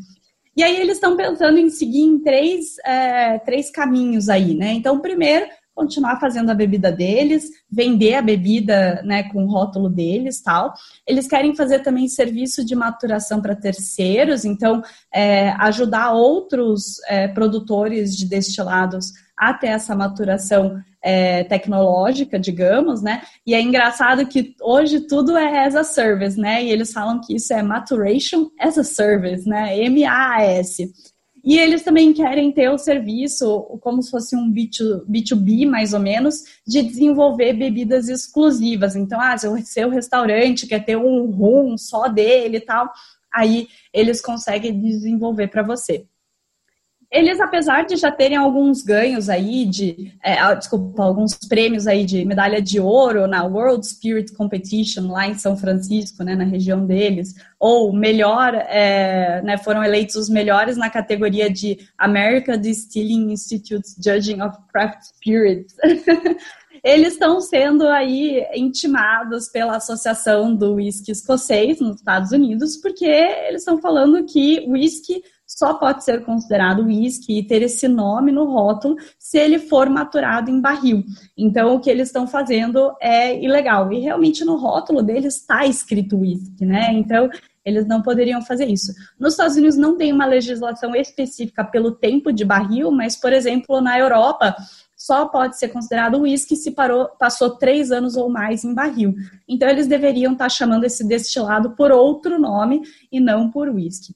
[0.57, 4.73] E aí eles estão pensando em seguir em três, é, três caminhos aí, né?
[4.73, 10.43] Então, primeiro, continuar fazendo a bebida deles, vender a bebida né, com o rótulo deles
[10.43, 10.75] tal.
[11.07, 14.83] Eles querem fazer também serviço de maturação para terceiros, então
[15.13, 23.23] é, ajudar outros é, produtores de destilados a ter essa maturação é, tecnológica, digamos, né?
[23.45, 26.63] E é engraçado que hoje tudo é as a service, né?
[26.63, 29.77] E eles falam que isso é maturation as a service, né?
[29.79, 30.93] M-A-S.
[31.45, 36.01] E eles também querem ter o serviço, como se fosse um B2, B2B, mais ou
[36.01, 38.95] menos, de desenvolver bebidas exclusivas.
[38.95, 42.93] Então, ah, se o seu restaurante quer ter um rum só dele e tal,
[43.35, 46.07] aí eles conseguem desenvolver para você
[47.13, 52.07] eles, apesar de já terem alguns ganhos aí de, é, ah, desculpa, alguns prêmios aí
[52.07, 56.87] de medalha de ouro na World Spirit Competition lá em São Francisco, né, na região
[56.87, 63.95] deles, ou melhor, é, né, foram eleitos os melhores na categoria de American Distilling Institute's
[64.03, 65.75] Judging of Craft Spirits.
[66.83, 73.61] eles estão sendo aí intimados pela Associação do Whisky Escocês nos Estados Unidos, porque eles
[73.61, 75.23] estão falando que whisky
[75.57, 80.51] só pode ser considerado uísque e ter esse nome no rótulo se ele for maturado
[80.51, 81.05] em barril.
[81.37, 83.93] Então, o que eles estão fazendo é ilegal.
[83.93, 86.93] E realmente no rótulo deles está escrito uísque, né?
[86.93, 87.29] Então,
[87.65, 88.93] eles não poderiam fazer isso.
[89.21, 93.81] Nos Estados Unidos não tem uma legislação específica pelo tempo de barril, mas, por exemplo,
[93.81, 94.57] na Europa
[94.97, 99.15] só pode ser considerado uísque se parou, passou três anos ou mais em barril.
[99.47, 104.15] Então, eles deveriam estar tá chamando esse destilado por outro nome e não por uísque.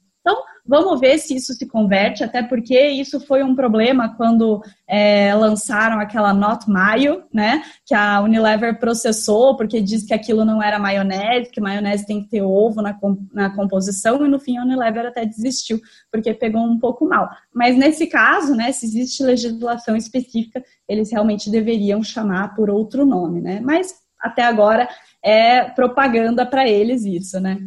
[0.69, 6.01] Vamos ver se isso se converte, até porque isso foi um problema quando é, lançaram
[6.01, 7.63] aquela Not Mayo, né?
[7.85, 12.29] Que a Unilever processou, porque diz que aquilo não era maionese, que maionese tem que
[12.29, 12.99] ter ovo na,
[13.33, 17.29] na composição, e no fim a Unilever até desistiu, porque pegou um pouco mal.
[17.55, 23.41] Mas nesse caso, né, se existe legislação específica, eles realmente deveriam chamar por outro nome,
[23.41, 23.61] né?
[23.63, 24.89] Mas até agora
[25.23, 27.59] é propaganda para eles isso, né?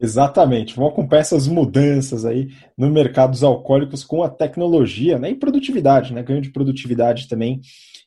[0.00, 0.76] Exatamente.
[0.76, 5.30] Vão acompanhar essas mudanças aí no mercado dos alcoólicos com a tecnologia né?
[5.30, 6.22] e produtividade, né?
[6.22, 7.60] ganho de produtividade também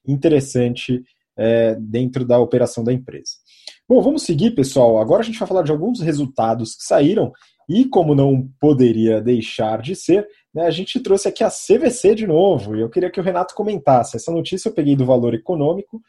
[0.07, 1.03] interessante
[1.37, 3.31] é, dentro da operação da empresa.
[3.87, 4.99] Bom, vamos seguir, pessoal.
[4.99, 7.31] Agora a gente vai falar de alguns resultados que saíram
[7.67, 12.27] e, como não poderia deixar de ser, né, a gente trouxe aqui a CVC de
[12.27, 12.75] novo.
[12.75, 14.15] E eu queria que o Renato comentasse.
[14.15, 16.01] Essa notícia eu peguei do Valor Econômico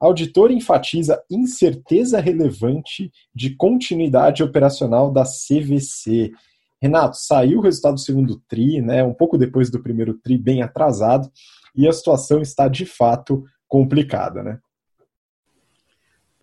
[0.00, 6.32] Auditor enfatiza incerteza relevante de continuidade operacional da CVC.
[6.80, 10.62] Renato, saiu o resultado do segundo TRI, né, um pouco depois do primeiro TRI, bem
[10.62, 11.30] atrasado,
[11.74, 14.58] e a situação está de fato complicada, né?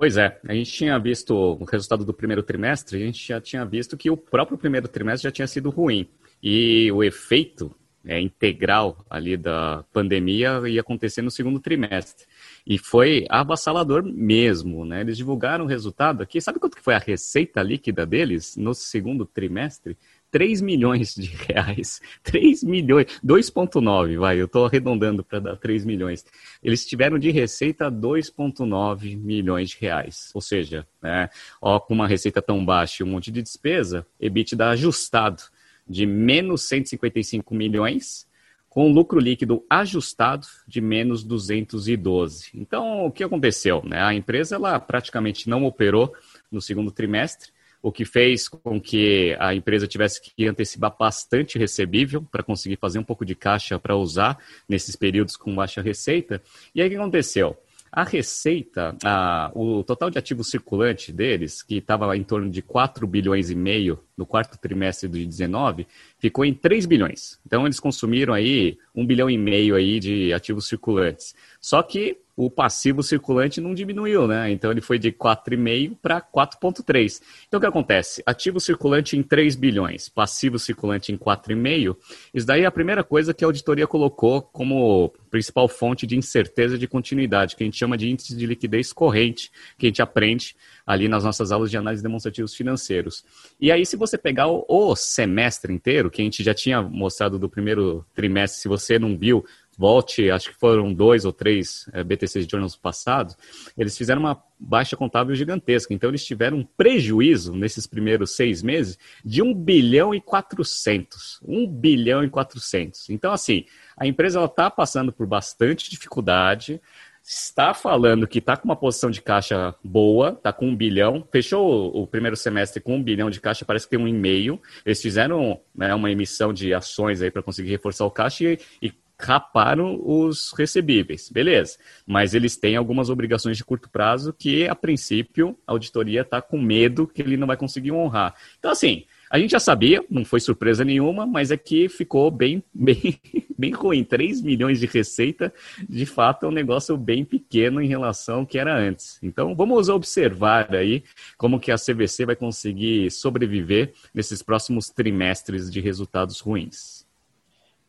[0.02, 3.64] Pois é, a gente tinha visto o resultado do primeiro trimestre, a gente já tinha
[3.64, 6.10] visto que o próprio primeiro trimestre já tinha sido ruim.
[6.42, 7.72] E o efeito
[8.04, 12.26] é, integral ali da pandemia ia acontecer no segundo trimestre.
[12.66, 15.02] E foi avassalador mesmo, né?
[15.02, 16.40] Eles divulgaram o resultado aqui.
[16.40, 19.98] Sabe quanto que foi a receita líquida deles no segundo trimestre?
[20.30, 22.00] 3 milhões de reais.
[22.24, 23.08] 3 milhões.
[23.24, 26.26] 2,9, vai, eu estou arredondando para dar 3 milhões.
[26.64, 30.32] Eles tiveram de receita 2,9 milhões de reais.
[30.34, 31.30] Ou seja, né,
[31.62, 35.44] ó, com uma receita tão baixa e um monte de despesa, EBITDA ajustado
[35.88, 38.26] de menos 155 milhões
[38.72, 42.52] com lucro líquido ajustado de menos 212.
[42.56, 43.84] Então, o que aconteceu?
[43.84, 44.02] Né?
[44.02, 46.16] A empresa ela praticamente não operou
[46.50, 52.26] no segundo trimestre, o que fez com que a empresa tivesse que antecipar bastante recebível
[52.32, 54.38] para conseguir fazer um pouco de caixa para usar
[54.70, 56.42] nesses períodos com baixa receita.
[56.74, 57.58] E aí o que aconteceu?
[57.92, 63.06] A receita, a, o total de ativo circulante deles, que estava em torno de 4
[63.06, 65.86] bilhões e meio no quarto trimestre de 19,
[66.22, 67.40] ficou em 3 bilhões.
[67.46, 71.34] Então eles consumiram aí 1 bilhão e meio aí de ativos circulantes.
[71.60, 74.52] Só que o passivo circulante não diminuiu, né?
[74.52, 77.22] Então ele foi de 4,5 para 4,3.
[77.48, 78.24] Então o que acontece?
[78.26, 81.98] Ativo circulante em 3 bilhões, passivo circulante em 4,5.
[82.34, 86.78] Isso daí é a primeira coisa que a auditoria colocou como principal fonte de incerteza
[86.78, 90.56] de continuidade, que a gente chama de índice de liquidez corrente, que a gente aprende
[90.86, 93.24] ali nas nossas aulas de análise de demonstrativos financeiros.
[93.60, 97.50] E aí, se você pegar o semestre inteiro, que a gente já tinha mostrado do
[97.50, 99.44] primeiro trimestre, se você não viu,
[99.78, 103.36] volte, acho que foram dois ou três é, BTCs Journals passados,
[103.78, 105.94] eles fizeram uma baixa contábil gigantesca.
[105.94, 111.40] Então, eles tiveram um prejuízo nesses primeiros seis meses de 1 bilhão e 400.
[111.44, 113.10] 1 bilhão e 400.
[113.10, 113.66] Então, assim,
[113.98, 116.80] a empresa está passando por bastante dificuldade,
[117.24, 121.96] está falando que está com uma posição de caixa boa, está com um bilhão, fechou
[121.96, 124.60] o, primeiro semestre com um bilhão de caixa, parece que tem um e meio.
[124.86, 128.94] Eles fizeram né, uma emissão de ações aí para conseguir reforçar o caixa e, e
[129.20, 131.78] raparam os recebíveis, beleza.
[132.06, 136.60] Mas eles têm algumas obrigações de curto prazo que, a princípio, a auditoria está com
[136.60, 138.36] medo que ele não vai conseguir honrar.
[138.58, 142.62] Então, assim, a gente já sabia, não foi surpresa nenhuma, mas é que ficou bem,
[142.76, 143.18] bem,
[143.58, 144.04] bem ruim.
[144.04, 145.54] 3 milhões de receita,
[145.88, 149.18] de fato, é um negócio bem pequeno em relação ao que era antes.
[149.24, 151.02] Então, vamos observar aí
[151.38, 157.10] como que a CVC vai conseguir sobreviver nesses próximos trimestres de resultados ruins.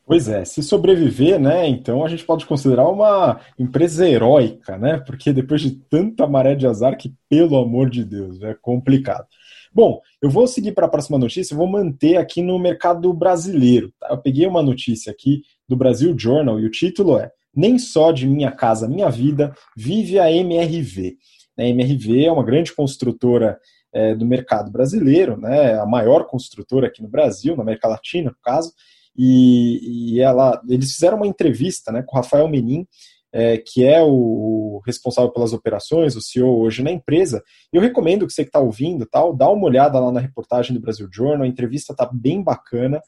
[0.07, 5.33] Pois é, se sobreviver, né, então a gente pode considerar uma empresa heróica, né, porque
[5.33, 9.26] depois de tanta maré de azar que, pelo amor de Deus, é complicado.
[9.75, 13.93] Bom, eu vou seguir para a próxima notícia, vou manter aqui no mercado brasileiro.
[13.99, 14.09] Tá?
[14.11, 18.27] Eu peguei uma notícia aqui do Brasil Journal e o título é Nem só de
[18.27, 21.17] minha casa, minha vida, vive a MRV.
[21.59, 23.59] A MRV é uma grande construtora
[23.93, 28.37] é, do mercado brasileiro, né, a maior construtora aqui no Brasil, na América Latina, no
[28.43, 28.73] caso,
[29.17, 32.87] e, e ela, eles fizeram uma entrevista né, com o Rafael Menin,
[33.33, 37.42] é, que é o, o, responsável pelas operações, o CEO hoje na empresa.
[37.73, 40.81] Eu recomendo que você que está ouvindo, tal, dá uma olhada lá na reportagem do
[40.81, 43.01] Brasil Journal, a entrevista está bem bacana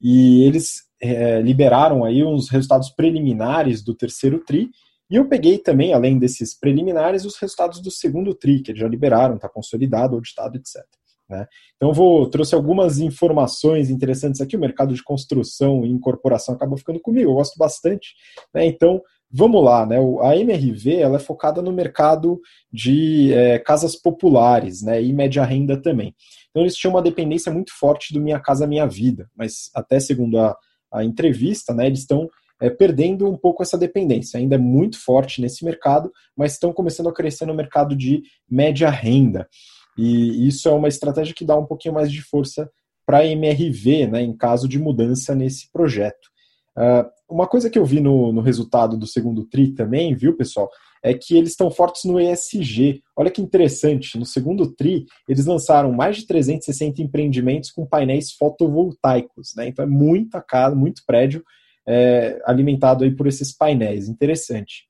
[0.00, 4.68] e eles é, liberaram aí uns resultados preliminares do terceiro tri.
[5.10, 8.88] E eu peguei também, além desses preliminares, os resultados do segundo tri, que eles já
[8.88, 10.82] liberaram, está consolidado, auditado, etc.
[11.28, 11.46] Né?
[11.76, 14.56] Então, vou trouxe algumas informações interessantes aqui.
[14.56, 18.14] O mercado de construção e incorporação acaba ficando comigo, eu gosto bastante.
[18.54, 18.66] Né?
[18.66, 19.00] Então,
[19.32, 19.86] vamos lá.
[19.86, 19.96] Né?
[20.22, 22.40] A MRV ela é focada no mercado
[22.72, 25.02] de é, casas populares né?
[25.02, 26.14] e média renda também.
[26.50, 30.38] Então, eles tinham uma dependência muito forte do Minha Casa Minha Vida, mas até segundo
[30.38, 30.54] a,
[30.92, 32.28] a entrevista, né, eles estão
[32.60, 34.38] é, perdendo um pouco essa dependência.
[34.38, 38.90] Ainda é muito forte nesse mercado, mas estão começando a crescer no mercado de média
[38.90, 39.48] renda.
[39.96, 42.70] E isso é uma estratégia que dá um pouquinho mais de força
[43.04, 46.30] para a MRV, né, em caso de mudança nesse projeto.
[46.76, 50.68] Uh, uma coisa que eu vi no, no, resultado do segundo TRI também, viu, pessoal,
[51.02, 53.02] é que eles estão fortes no ESG.
[53.16, 59.54] Olha que interessante, no segundo TRI, eles lançaram mais de 360 empreendimentos com painéis fotovoltaicos,
[59.56, 59.68] né?
[59.68, 61.42] Então é muita casa, muito prédio
[61.86, 64.08] é, alimentado aí por esses painéis.
[64.08, 64.84] Interessante.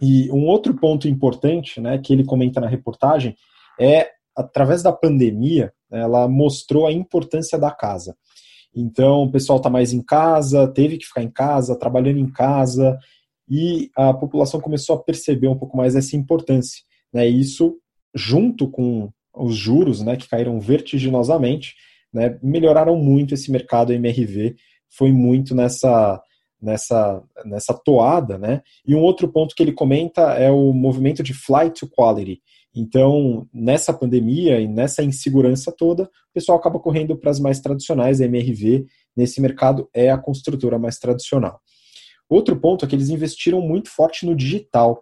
[0.00, 3.34] E um outro ponto importante, né, que ele comenta na reportagem,
[3.80, 8.14] é através da pandemia, ela mostrou a importância da casa.
[8.76, 12.98] Então, o pessoal está mais em casa, teve que ficar em casa, trabalhando em casa,
[13.48, 16.82] e a população começou a perceber um pouco mais essa importância.
[17.12, 17.26] Né?
[17.26, 17.78] Isso,
[18.14, 21.74] junto com os juros, né, que caíram vertiginosamente,
[22.12, 24.56] né, melhoraram muito esse mercado MRV,
[24.88, 26.22] foi muito nessa
[26.60, 28.62] nessa, nessa toada, né?
[28.86, 32.40] E um outro ponto que ele comenta é o movimento de flight to quality.
[32.76, 38.20] Então, nessa pandemia e nessa insegurança toda, o pessoal acaba correndo para as mais tradicionais,
[38.20, 38.84] a MRV,
[39.16, 41.58] nesse mercado é a construtora mais tradicional.
[42.28, 45.00] Outro ponto é que eles investiram muito forte no digital.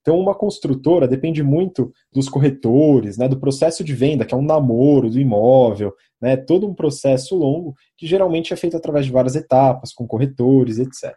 [0.00, 4.42] Então, uma construtora depende muito dos corretores, né, do processo de venda, que é um
[4.42, 9.36] namoro do imóvel, né, todo um processo longo que geralmente é feito através de várias
[9.36, 11.14] etapas, com corretores, etc.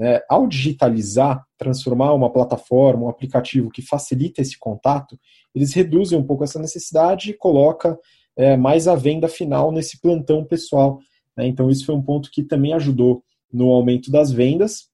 [0.00, 5.20] Né, ao digitalizar, transformar uma plataforma, um aplicativo que facilita esse contato,
[5.54, 7.98] eles reduzem um pouco essa necessidade e coloca
[8.34, 11.00] é, mais a venda final nesse plantão pessoal.
[11.36, 11.46] Né?
[11.48, 14.88] Então, isso foi um ponto que também ajudou no aumento das vendas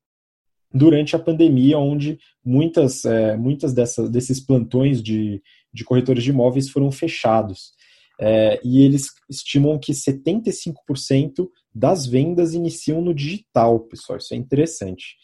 [0.75, 5.40] durante a pandemia, onde muitas, é, muitas desses plantões de,
[5.73, 7.76] de corretores de imóveis foram fechados.
[8.19, 14.19] É, e eles estimam que 75% das vendas iniciam no digital, pessoal.
[14.19, 15.17] Isso é interessante.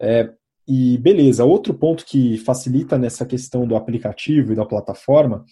[0.00, 0.30] É,
[0.66, 5.44] e beleza, outro ponto que facilita nessa questão do aplicativo e da plataforma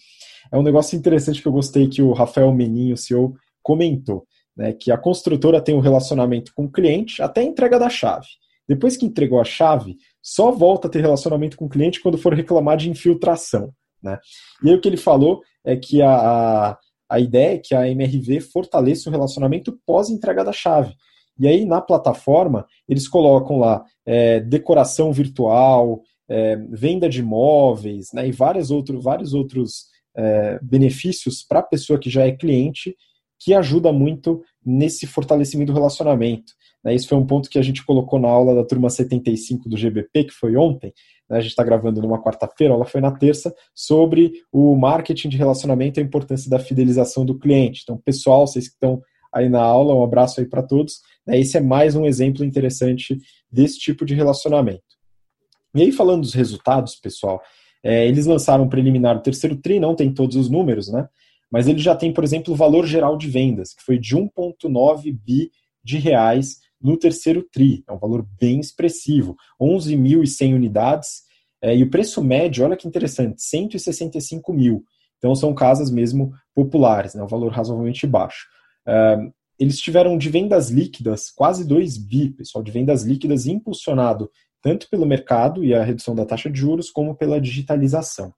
[0.51, 4.25] é um negócio interessante que eu gostei que o Rafael Meninho, CEO, comentou,
[4.55, 8.27] né, que a construtora tem um relacionamento com o cliente até a entrega da chave.
[8.67, 12.33] Depois que entregou a chave, só volta a ter relacionamento com o cliente quando for
[12.33, 13.73] reclamar de infiltração.
[14.01, 14.19] Né?
[14.63, 16.77] E aí o que ele falou é que a, a,
[17.09, 20.93] a ideia é que a MRV fortaleça o relacionamento pós-entrega da chave.
[21.39, 28.27] E aí na plataforma eles colocam lá é, decoração virtual, é, venda de imóveis né,
[28.27, 29.85] e vários, outro, vários outros
[30.15, 32.95] é, benefícios para a pessoa que já é cliente
[33.39, 36.53] que ajuda muito nesse fortalecimento do relacionamento.
[36.83, 39.77] Né, isso foi um ponto que a gente colocou na aula da turma 75 do
[39.77, 40.93] GBP, que foi ontem,
[41.29, 45.37] né, a gente está gravando numa quarta-feira, ela foi na terça, sobre o marketing de
[45.37, 47.81] relacionamento e a importância da fidelização do cliente.
[47.83, 49.01] Então, pessoal, vocês que estão
[49.33, 51.01] aí na aula, um abraço aí para todos.
[51.25, 53.17] Né, esse é mais um exemplo interessante
[53.51, 54.81] desse tipo de relacionamento.
[55.75, 57.41] E aí, falando dos resultados, pessoal,
[57.83, 61.07] é, eles lançaram um preliminar do terceiro TRI, não tem todos os números, né?
[61.51, 65.11] Mas ele já tem, por exemplo, o valor geral de vendas, que foi de 1,9
[65.11, 65.51] bi
[65.83, 67.83] de reais no terceiro TRI.
[67.87, 71.23] É um valor bem expressivo, 11.100 unidades.
[71.61, 74.83] É, e o preço médio, olha que interessante, 165 mil.
[75.17, 78.45] Então são casas mesmo populares, né, um valor razoavelmente baixo.
[78.87, 79.17] É,
[79.59, 84.29] eles tiveram de vendas líquidas quase 2 bi, pessoal, de vendas líquidas impulsionado
[84.61, 88.33] tanto pelo mercado e a redução da taxa de juros, como pela digitalização.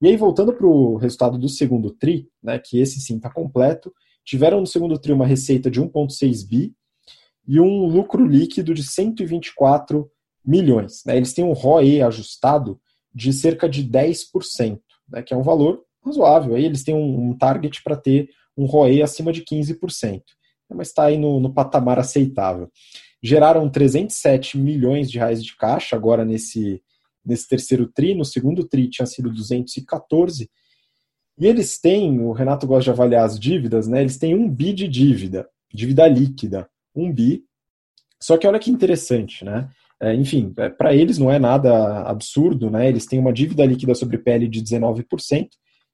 [0.00, 3.92] E aí, voltando para o resultado do segundo TRI, né, que esse sim está completo,
[4.24, 6.74] tiveram no segundo TRI uma receita de 1,6 bi,
[7.46, 10.08] e um lucro líquido de 124
[10.44, 11.02] milhões.
[11.04, 11.16] Né?
[11.16, 12.80] Eles têm um ROE ajustado
[13.12, 14.78] de cerca de 10%,
[15.08, 15.22] né?
[15.22, 16.54] que é um valor razoável.
[16.54, 20.22] Aí eles têm um, um target para ter um ROE acima de 15%,
[20.72, 22.70] mas está aí no, no patamar aceitável.
[23.22, 26.80] Geraram 307 milhões de reais de caixa agora nesse,
[27.30, 30.50] nesse terceiro TRI, no segundo TRI tinha sido 214,
[31.38, 34.02] e eles têm, o Renato gosta de avaliar as dívidas, né?
[34.02, 37.44] Eles têm um bi de dívida, dívida líquida um bi.
[38.20, 39.68] Só que olha que interessante, né?
[40.02, 42.88] É, enfim, é, para eles não é nada absurdo, né?
[42.88, 45.48] Eles têm uma dívida líquida sobre PL de 19%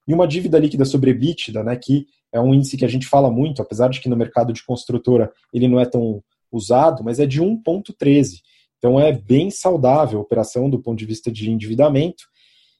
[0.07, 1.75] e uma dívida líquida sobre EBITDA, né?
[1.75, 4.65] Que é um índice que a gente fala muito, apesar de que no mercado de
[4.65, 6.21] construtora ele não é tão
[6.51, 8.41] usado, mas é de 1,13.
[8.77, 12.25] Então é bem saudável a operação do ponto de vista de endividamento.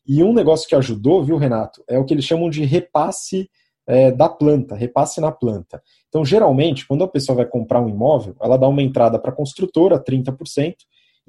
[0.05, 3.49] E um negócio que ajudou, viu, Renato, é o que eles chamam de repasse
[3.87, 5.81] é, da planta, repasse na planta.
[6.09, 9.35] Então, geralmente, quando a pessoa vai comprar um imóvel, ela dá uma entrada para a
[9.35, 10.75] construtora, 30%,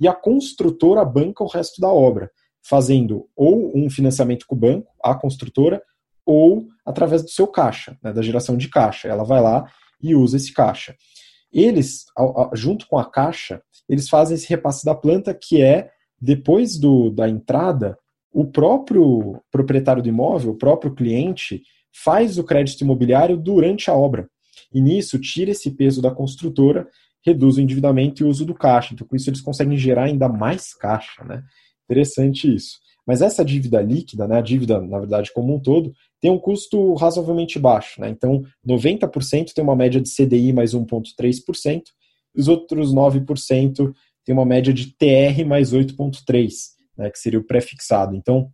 [0.00, 2.30] e a construtora banca o resto da obra,
[2.62, 5.82] fazendo ou um financiamento com o banco, a construtora,
[6.26, 9.08] ou através do seu caixa, né, da geração de caixa.
[9.08, 9.64] Ela vai lá
[10.00, 10.94] e usa esse caixa.
[11.50, 12.04] Eles,
[12.52, 17.28] junto com a caixa, eles fazem esse repasse da planta, que é, depois do, da
[17.28, 17.98] entrada,
[18.32, 21.62] o próprio proprietário do imóvel, o próprio cliente,
[21.92, 24.28] faz o crédito imobiliário durante a obra.
[24.72, 26.86] E nisso, tira esse peso da construtora,
[27.24, 28.94] reduz o endividamento e o uso do caixa.
[28.94, 31.24] Então, com isso, eles conseguem gerar ainda mais caixa.
[31.24, 31.42] Né?
[31.84, 32.78] Interessante isso.
[33.06, 36.92] Mas essa dívida líquida, né, a dívida, na verdade, como um todo, tem um custo
[36.94, 38.00] razoavelmente baixo.
[38.00, 38.10] Né?
[38.10, 41.82] Então, 90% tem uma média de CDI mais 1,3%,
[42.34, 43.92] os outros 9%
[44.24, 46.50] tem uma média de TR mais 8,3%,
[46.96, 48.14] né, que seria o pré-fixado.
[48.14, 48.50] Então,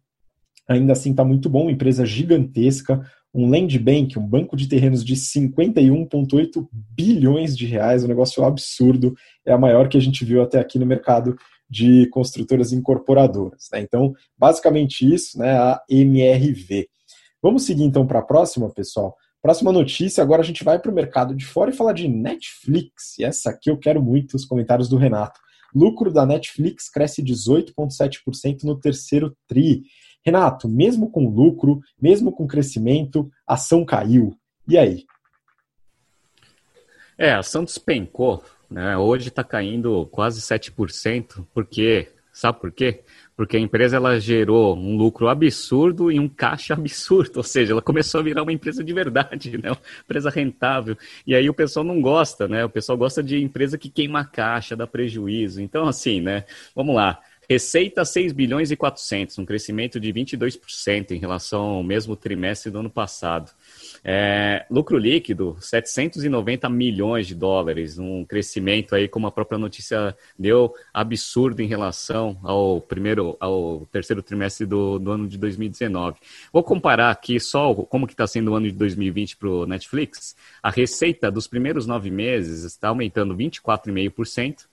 [0.69, 3.01] ainda assim está muito bom, empresa gigantesca,
[3.35, 9.15] um land bank, um banco de terrenos de 51,8 bilhões de reais, um negócio absurdo,
[9.45, 11.37] é a maior que a gente viu até aqui no mercado
[11.69, 13.69] de construtoras incorporadoras.
[13.73, 13.81] Né?
[13.81, 16.87] Então, basicamente isso, né, a MRV.
[17.43, 19.17] Vamos seguir então para a próxima, pessoal.
[19.45, 23.19] Próxima notícia, agora a gente vai para o mercado de fora e falar de Netflix.
[23.19, 25.39] E essa aqui eu quero muito os comentários do Renato.
[25.75, 29.83] Lucro da Netflix cresce 18,7% no terceiro TRI.
[30.25, 34.35] Renato, mesmo com lucro, mesmo com crescimento, a ação caiu.
[34.67, 35.05] E aí?
[37.19, 38.43] É, a ação despencou.
[38.71, 38.97] Né?
[38.97, 43.05] Hoje está caindo quase 7%, porque sabe por quê?
[43.37, 47.83] Porque a empresa ela gerou um lucro absurdo e um caixa absurdo, ou seja, ela
[47.83, 49.71] começou a virar uma empresa de verdade, né?
[49.71, 50.97] Uma empresa rentável.
[51.27, 52.65] E aí o pessoal não gosta, né?
[52.65, 55.61] O pessoal gosta de empresa que queima caixa, dá prejuízo.
[55.61, 56.45] Então, assim, né?
[56.75, 57.21] Vamos lá.
[57.49, 62.79] Receita 6 bilhões e 400, um crescimento de 22% em relação ao mesmo trimestre do
[62.79, 63.51] ano passado.
[64.07, 70.75] É, lucro líquido, 790 milhões de dólares, um crescimento aí, como a própria notícia deu,
[70.93, 76.19] absurdo em relação ao primeiro, ao terceiro trimestre do, do ano de 2019.
[76.53, 80.37] Vou comparar aqui só como que está sendo o ano de 2020 para o Netflix.
[80.63, 84.67] A receita dos primeiros nove meses está aumentando 24,5%.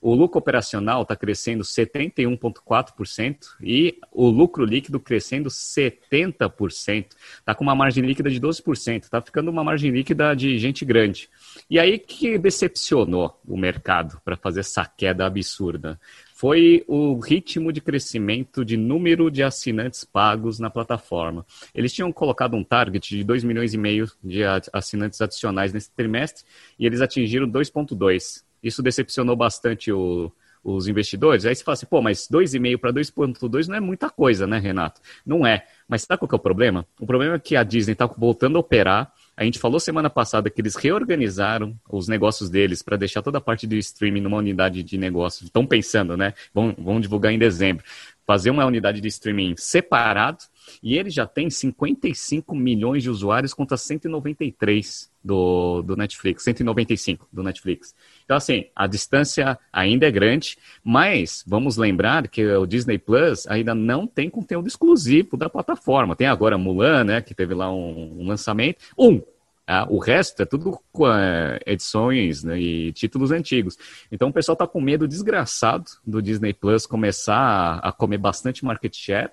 [0.00, 7.06] O lucro operacional está crescendo 71,4% e o lucro líquido crescendo 70%.
[7.38, 9.04] Está com uma margem líquida de 12%.
[9.04, 11.28] Está ficando uma margem líquida de gente grande.
[11.68, 15.98] E aí que decepcionou o mercado para fazer essa queda absurda?
[16.38, 21.44] foi o ritmo de crescimento de número de assinantes pagos na plataforma.
[21.74, 26.44] Eles tinham colocado um target de 2 milhões e meio de assinantes adicionais nesse trimestre
[26.78, 28.44] e eles atingiram 2,2.
[28.62, 30.32] Isso decepcionou bastante o,
[30.62, 31.44] os investidores.
[31.44, 35.00] Aí você fala assim, pô, mas 2,5 para 2,2 não é muita coisa, né, Renato?
[35.24, 35.66] Não é.
[35.86, 36.86] Mas sabe qual que é o problema?
[37.00, 40.50] O problema é que a Disney está voltando a operar a gente falou semana passada
[40.50, 44.82] que eles reorganizaram os negócios deles para deixar toda a parte do streaming numa unidade
[44.82, 45.44] de negócios.
[45.44, 46.34] Estão pensando, né?
[46.52, 47.84] Vão, vão divulgar em dezembro.
[48.28, 50.44] Fazer uma unidade de streaming separado.
[50.82, 57.42] E ele já tem 55 milhões de usuários contra 193 do, do Netflix, 195 do
[57.42, 57.94] Netflix.
[58.26, 63.74] Então, assim, a distância ainda é grande, mas vamos lembrar que o Disney Plus ainda
[63.74, 66.14] não tem conteúdo exclusivo da plataforma.
[66.14, 68.84] Tem agora Mulan, né, que teve lá um, um lançamento.
[68.98, 69.22] Um,
[69.70, 70.80] ah, o resto é tudo
[71.14, 73.76] é, edições né, e títulos antigos.
[74.10, 78.96] Então o pessoal está com medo desgraçado do Disney Plus começar a, comer bastante market
[78.96, 79.30] share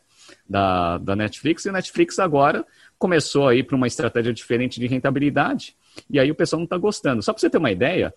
[0.50, 2.66] da, da Netflix, e a Netflix agora
[3.00, 5.74] começou a ir para uma estratégia diferente de rentabilidade,
[6.10, 7.22] e aí o pessoal não está gostando.
[7.22, 8.14] Só para você ter uma ideia,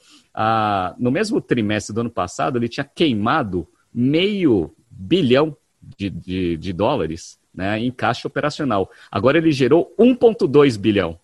[0.98, 5.56] no mesmo trimestre do ano passado, ele tinha queimado meio bilhão
[5.96, 8.90] de, de, de dólares né, em caixa operacional.
[9.10, 11.18] Agora ele gerou 1,2 bilhão.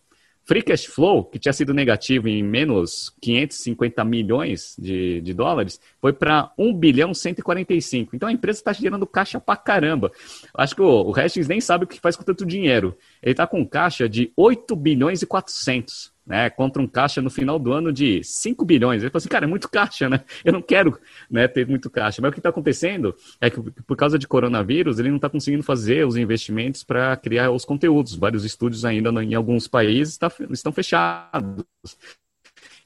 [0.47, 6.13] Free cash flow, que tinha sido negativo em menos 550 milhões de, de dólares, foi
[6.13, 8.15] para 1 bilhão 145.
[8.15, 10.13] Então a empresa está gerando caixa para caramba.
[10.55, 12.97] Acho que o, o Hastings nem sabe o que faz com tanto dinheiro.
[13.23, 17.59] Ele está com caixa de 8 bilhões e 400 né, contra um caixa no final
[17.59, 19.03] do ano de 5 bilhões.
[19.03, 20.25] Ele falou assim, cara, é muito caixa, né?
[20.45, 20.99] Eu não quero
[21.31, 22.22] né, ter muito caixa.
[22.22, 25.62] Mas o que está acontecendo é que, por causa de coronavírus, ele não está conseguindo
[25.62, 28.14] fazer os investimentos para criar os conteúdos.
[28.14, 31.64] Vários estúdios ainda em alguns países tá, estão fechados.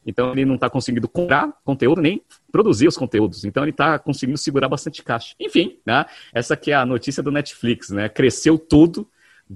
[0.04, 3.44] Então ele não está conseguindo comprar conteúdo nem produzir os conteúdos.
[3.44, 5.34] Então ele está conseguindo segurar bastante caixa.
[5.38, 6.06] Enfim, né?
[6.32, 8.08] essa aqui é a notícia do Netflix, né?
[8.08, 9.08] Cresceu tudo,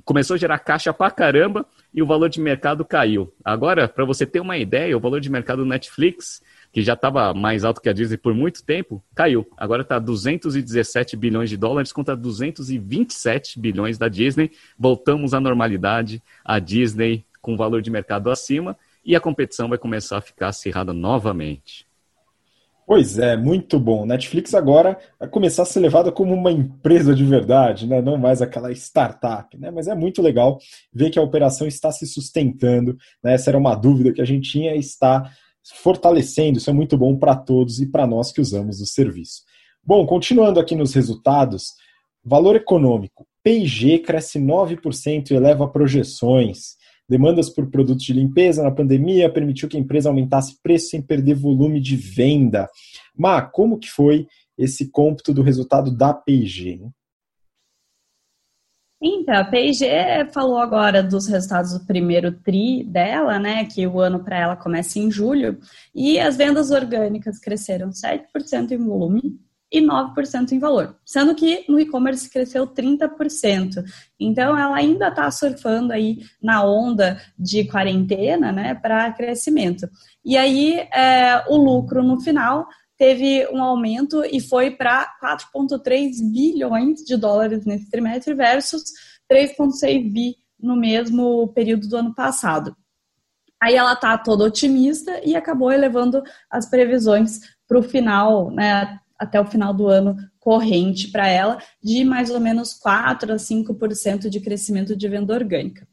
[0.04, 3.32] começou a gerar caixa pra caramba e o valor de mercado caiu.
[3.44, 7.34] Agora, para você ter uma ideia, o valor de mercado do Netflix, que já estava
[7.34, 9.46] mais alto que a Disney por muito tempo, caiu.
[9.56, 14.50] Agora está 217 bilhões de dólares contra 227 bilhões da Disney.
[14.78, 20.18] Voltamos à normalidade, a Disney com valor de mercado acima e a competição vai começar
[20.18, 21.91] a ficar acirrada novamente.
[22.86, 24.04] Pois é, muito bom.
[24.04, 28.02] Netflix agora vai começar a ser levada como uma empresa de verdade, né?
[28.02, 29.56] não mais aquela startup.
[29.56, 29.70] Né?
[29.70, 30.58] Mas é muito legal
[30.92, 32.96] ver que a operação está se sustentando.
[33.22, 33.34] Né?
[33.34, 35.30] Essa era uma dúvida que a gente tinha e está
[35.82, 36.58] fortalecendo.
[36.58, 39.42] Isso é muito bom para todos e para nós que usamos o serviço.
[39.84, 41.72] Bom, continuando aqui nos resultados,
[42.24, 43.26] valor econômico.
[43.42, 46.76] P&G cresce 9% e eleva projeções.
[47.12, 51.34] Demandas por produtos de limpeza na pandemia permitiu que a empresa aumentasse preço sem perder
[51.34, 52.66] volume de venda.
[53.14, 56.80] Má, como que foi esse cômputo do resultado da P&G?
[58.98, 64.24] Então, a P&G falou agora dos resultados do primeiro TRI dela, né, que o ano
[64.24, 65.58] para ela começa em julho,
[65.94, 69.38] e as vendas orgânicas cresceram 7% em volume,
[69.72, 73.82] e 9% em valor, sendo que no e-commerce cresceu 30%.
[74.20, 79.88] Então ela ainda está surfando aí na onda de quarentena, né, para crescimento.
[80.22, 82.68] E aí é, o lucro no final
[82.98, 88.84] teve um aumento e foi para 4,3 bilhões de dólares nesse trimestre versus
[89.30, 92.76] 3,6 bi no mesmo período do ano passado.
[93.60, 99.40] Aí ela está toda otimista e acabou elevando as previsões para o final, né, até
[99.40, 104.40] o final do ano corrente para ela, de mais ou menos 4 a 5% de
[104.40, 105.86] crescimento de venda orgânica.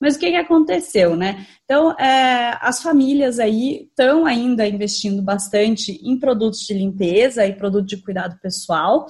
[0.00, 1.46] Mas o que, que aconteceu, né?
[1.64, 7.86] Então, é, as famílias aí estão ainda investindo bastante em produtos de limpeza e produto
[7.86, 9.06] de cuidado pessoal.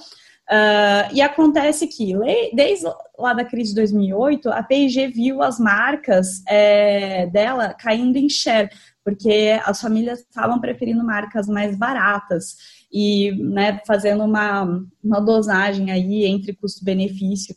[0.47, 2.13] Uh, e acontece que,
[2.53, 2.85] desde
[3.17, 8.69] lá da crise de 2008, a P&G viu as marcas é, dela caindo em share,
[9.03, 12.55] porque as famílias estavam preferindo marcas mais baratas
[12.97, 14.63] e né, fazendo uma,
[15.03, 17.53] uma dosagem aí entre custo-benefício,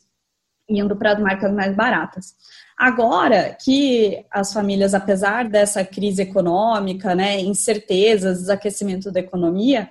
[0.68, 2.34] indo para as marcas mais baratas.
[2.76, 9.88] Agora que as famílias, apesar dessa crise econômica, né, incertezas, desaquecimento da economia,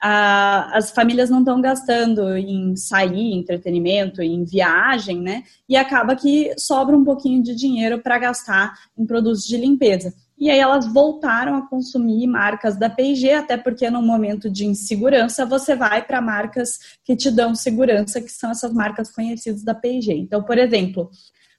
[0.00, 5.42] as famílias não estão gastando em sair, entretenimento, em viagem, né?
[5.66, 10.12] E acaba que sobra um pouquinho de dinheiro para gastar em produtos de limpeza.
[10.36, 15.46] E aí elas voltaram a consumir marcas da P&G, até porque no momento de insegurança
[15.46, 20.12] você vai para marcas que te dão segurança, que são essas marcas conhecidas da P&G.
[20.12, 21.10] Então, por exemplo,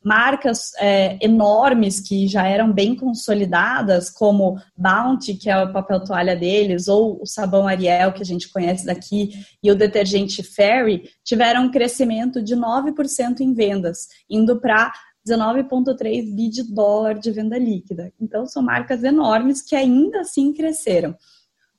[0.06, 6.36] marcas é, enormes que já eram bem consolidadas, como Bounty, que é o papel toalha
[6.36, 9.32] deles, ou o sabão Ariel, que a gente conhece daqui,
[9.64, 14.94] e o detergente Fairy, tiveram um crescimento de 9% em vendas, indo para
[15.28, 18.14] 19,3 bi de dólar de venda líquida.
[18.22, 21.16] Então, são marcas enormes que ainda assim cresceram.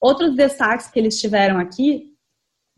[0.01, 2.12] Outros destaques que eles tiveram aqui,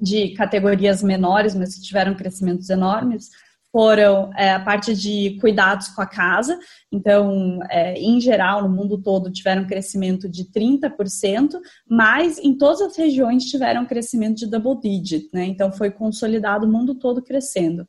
[0.00, 3.30] de categorias menores, mas que tiveram crescimentos enormes,
[3.70, 6.58] foram é, a parte de cuidados com a casa.
[6.90, 11.58] Então, é, em geral, no mundo todo, tiveram crescimento de 30%,
[11.88, 15.44] mas em todas as regiões tiveram crescimento de double digit, né?
[15.44, 17.86] Então, foi consolidado o mundo todo crescendo.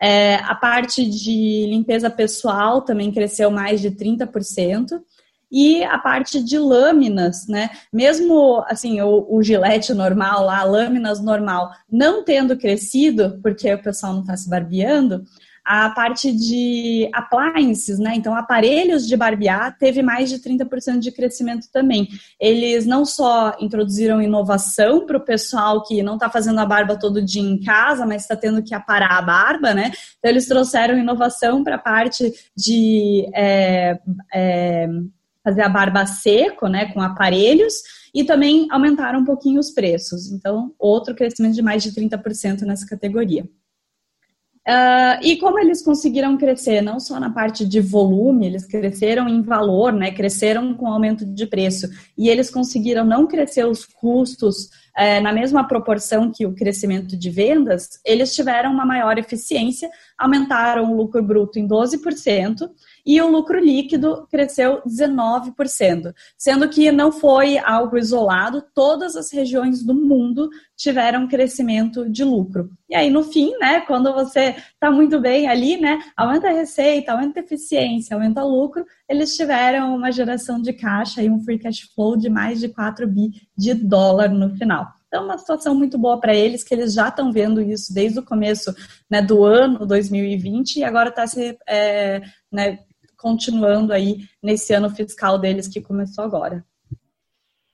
[0.00, 5.00] É, a parte de limpeza pessoal também cresceu mais de 30%
[5.50, 7.70] e a parte de lâminas, né?
[7.92, 14.14] Mesmo assim, o, o gilete normal lá, lâminas normal, não tendo crescido, porque o pessoal
[14.14, 15.24] não está se barbeando,
[15.64, 18.14] a parte de appliances, né?
[18.14, 22.08] Então, aparelhos de barbear teve mais de 30% de crescimento também.
[22.38, 27.24] Eles não só introduziram inovação para o pessoal que não está fazendo a barba todo
[27.24, 29.90] dia em casa, mas está tendo que aparar a barba, né?
[30.18, 33.26] Então, eles trouxeram inovação para a parte de.
[33.34, 33.98] É,
[34.34, 34.88] é,
[35.42, 37.74] fazer a barba seco, né, com aparelhos,
[38.14, 40.32] e também aumentaram um pouquinho os preços.
[40.32, 43.46] Então, outro crescimento de mais de 30% nessa categoria.
[44.66, 49.42] Uh, e como eles conseguiram crescer, não só na parte de volume, eles cresceram em
[49.42, 50.10] valor, né?
[50.10, 51.86] Cresceram com aumento de preço.
[52.16, 57.30] E eles conseguiram não crescer os custos uh, na mesma proporção que o crescimento de
[57.30, 62.68] vendas, eles tiveram uma maior eficiência, aumentaram o lucro bruto em 12%
[63.04, 69.82] e o lucro líquido cresceu 19%, sendo que não foi algo isolado, todas as regiões
[69.82, 72.70] do mundo tiveram crescimento de lucro.
[72.88, 77.12] E aí, no fim, né, quando você está muito bem ali, né, aumenta a receita,
[77.12, 81.58] aumenta a eficiência, aumenta o lucro, eles tiveram uma geração de caixa e um free
[81.58, 84.86] cash flow de mais de 4 bi de dólar no final.
[85.06, 88.24] Então, uma situação muito boa para eles, que eles já estão vendo isso desde o
[88.24, 88.74] começo
[89.08, 92.80] né, do ano 2020 e agora está se é, né,
[93.16, 96.64] continuando aí nesse ano fiscal deles que começou agora.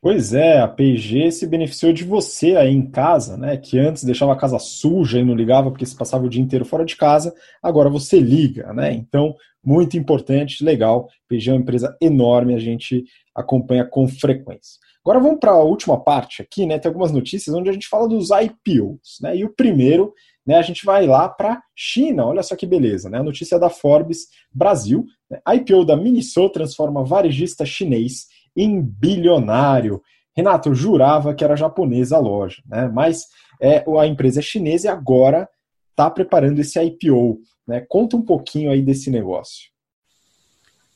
[0.03, 3.59] Pois é, a P&G se beneficiou de você aí em casa, né?
[3.59, 6.65] Que antes deixava a casa suja e não ligava porque se passava o dia inteiro
[6.65, 7.35] fora de casa.
[7.63, 8.95] Agora você liga, né?
[8.95, 11.09] Então, muito importante, legal.
[11.29, 13.05] P&G é uma empresa enorme, a gente
[13.35, 14.79] acompanha com frequência.
[15.11, 16.79] Agora vamos para a última parte aqui, né?
[16.79, 19.37] Tem algumas notícias onde a gente fala dos IPOs, né?
[19.37, 20.15] E o primeiro
[20.47, 22.27] né, a gente vai lá para China.
[22.27, 23.19] Olha só que beleza, né?
[23.19, 25.05] A notícia da Forbes Brasil.
[25.29, 30.01] Né, IPO da Miniso transforma varejista chinês em bilionário.
[30.37, 32.87] Renato, jurava que era japonesa a loja, né?
[32.87, 33.25] Mas
[33.61, 35.49] é, a empresa é chinesa e agora
[35.91, 37.41] está preparando esse IPO.
[37.67, 37.85] Né?
[37.89, 39.70] Conta um pouquinho aí desse negócio.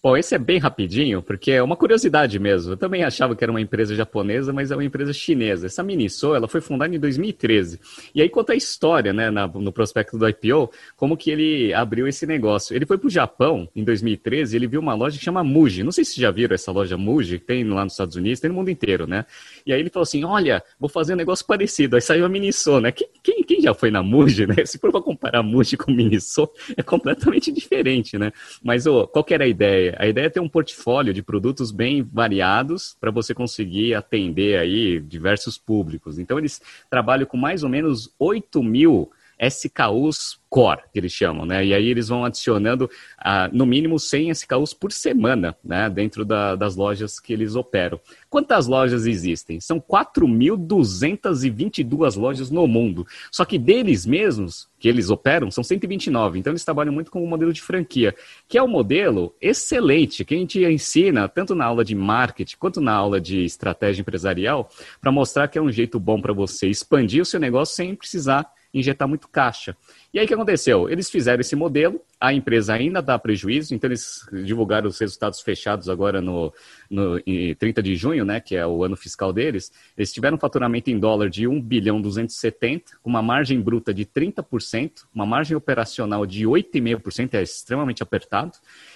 [0.04, 2.74] Bom, esse é bem rapidinho, porque é uma curiosidade mesmo.
[2.74, 5.64] Eu também achava que era uma empresa japonesa, mas é uma empresa chinesa.
[5.64, 7.80] Essa Miniso, ela foi fundada em 2013.
[8.14, 12.06] E aí conta a história, né, na, no prospecto do IPO, como que ele abriu
[12.06, 12.76] esse negócio.
[12.76, 15.82] Ele foi para o Japão em 2013 e ele viu uma loja que chama Muji.
[15.82, 18.56] Não sei se já viram essa loja Muji, tem lá nos Estados Unidos, tem no
[18.56, 19.24] mundo inteiro, né?
[19.64, 21.96] E aí ele falou assim, olha, vou fazer um negócio parecido.
[21.96, 22.92] Aí saiu a Miniso, né?
[22.92, 24.56] Quem, quem, quem já foi na Muji, né?
[24.66, 26.46] Se for para comparar Muji com Miniso,
[26.76, 28.34] é completamente diferente, né?
[28.62, 29.93] Mas oh, qual era a ideia?
[29.98, 35.00] A ideia é ter um portfólio de produtos bem variados para você conseguir atender aí
[35.00, 36.18] diversos públicos.
[36.18, 41.66] Então, eles trabalham com mais ou menos 8 mil SKUs core, que eles chamam, né?
[41.66, 45.90] E aí eles vão adicionando, uh, no mínimo, 100 SKUs por semana, né?
[45.90, 47.98] Dentro da, das lojas que eles operam.
[48.30, 49.58] Quantas lojas existem?
[49.58, 53.04] São 4.222 lojas no mundo.
[53.32, 56.38] Só que deles mesmos, que eles operam, são 129.
[56.38, 58.14] Então eles trabalham muito com o modelo de franquia,
[58.46, 62.80] que é um modelo excelente, que a gente ensina tanto na aula de marketing quanto
[62.80, 64.70] na aula de estratégia empresarial,
[65.00, 68.48] para mostrar que é um jeito bom para você expandir o seu negócio sem precisar
[68.74, 69.76] injetar muito caixa.
[70.12, 70.90] E aí o que aconteceu?
[70.90, 75.90] Eles fizeram esse modelo, a empresa ainda dá prejuízo, então eles divulgaram os resultados fechados
[75.90, 76.50] agora no,
[76.88, 79.70] no em 30 de junho, né, que é o ano fiscal deles.
[79.96, 84.06] Eles tiveram um faturamento em dólar de 1 bilhão 270, com uma margem bruta de
[84.06, 88.52] 30%, uma margem operacional de 8,5%, é extremamente apertado,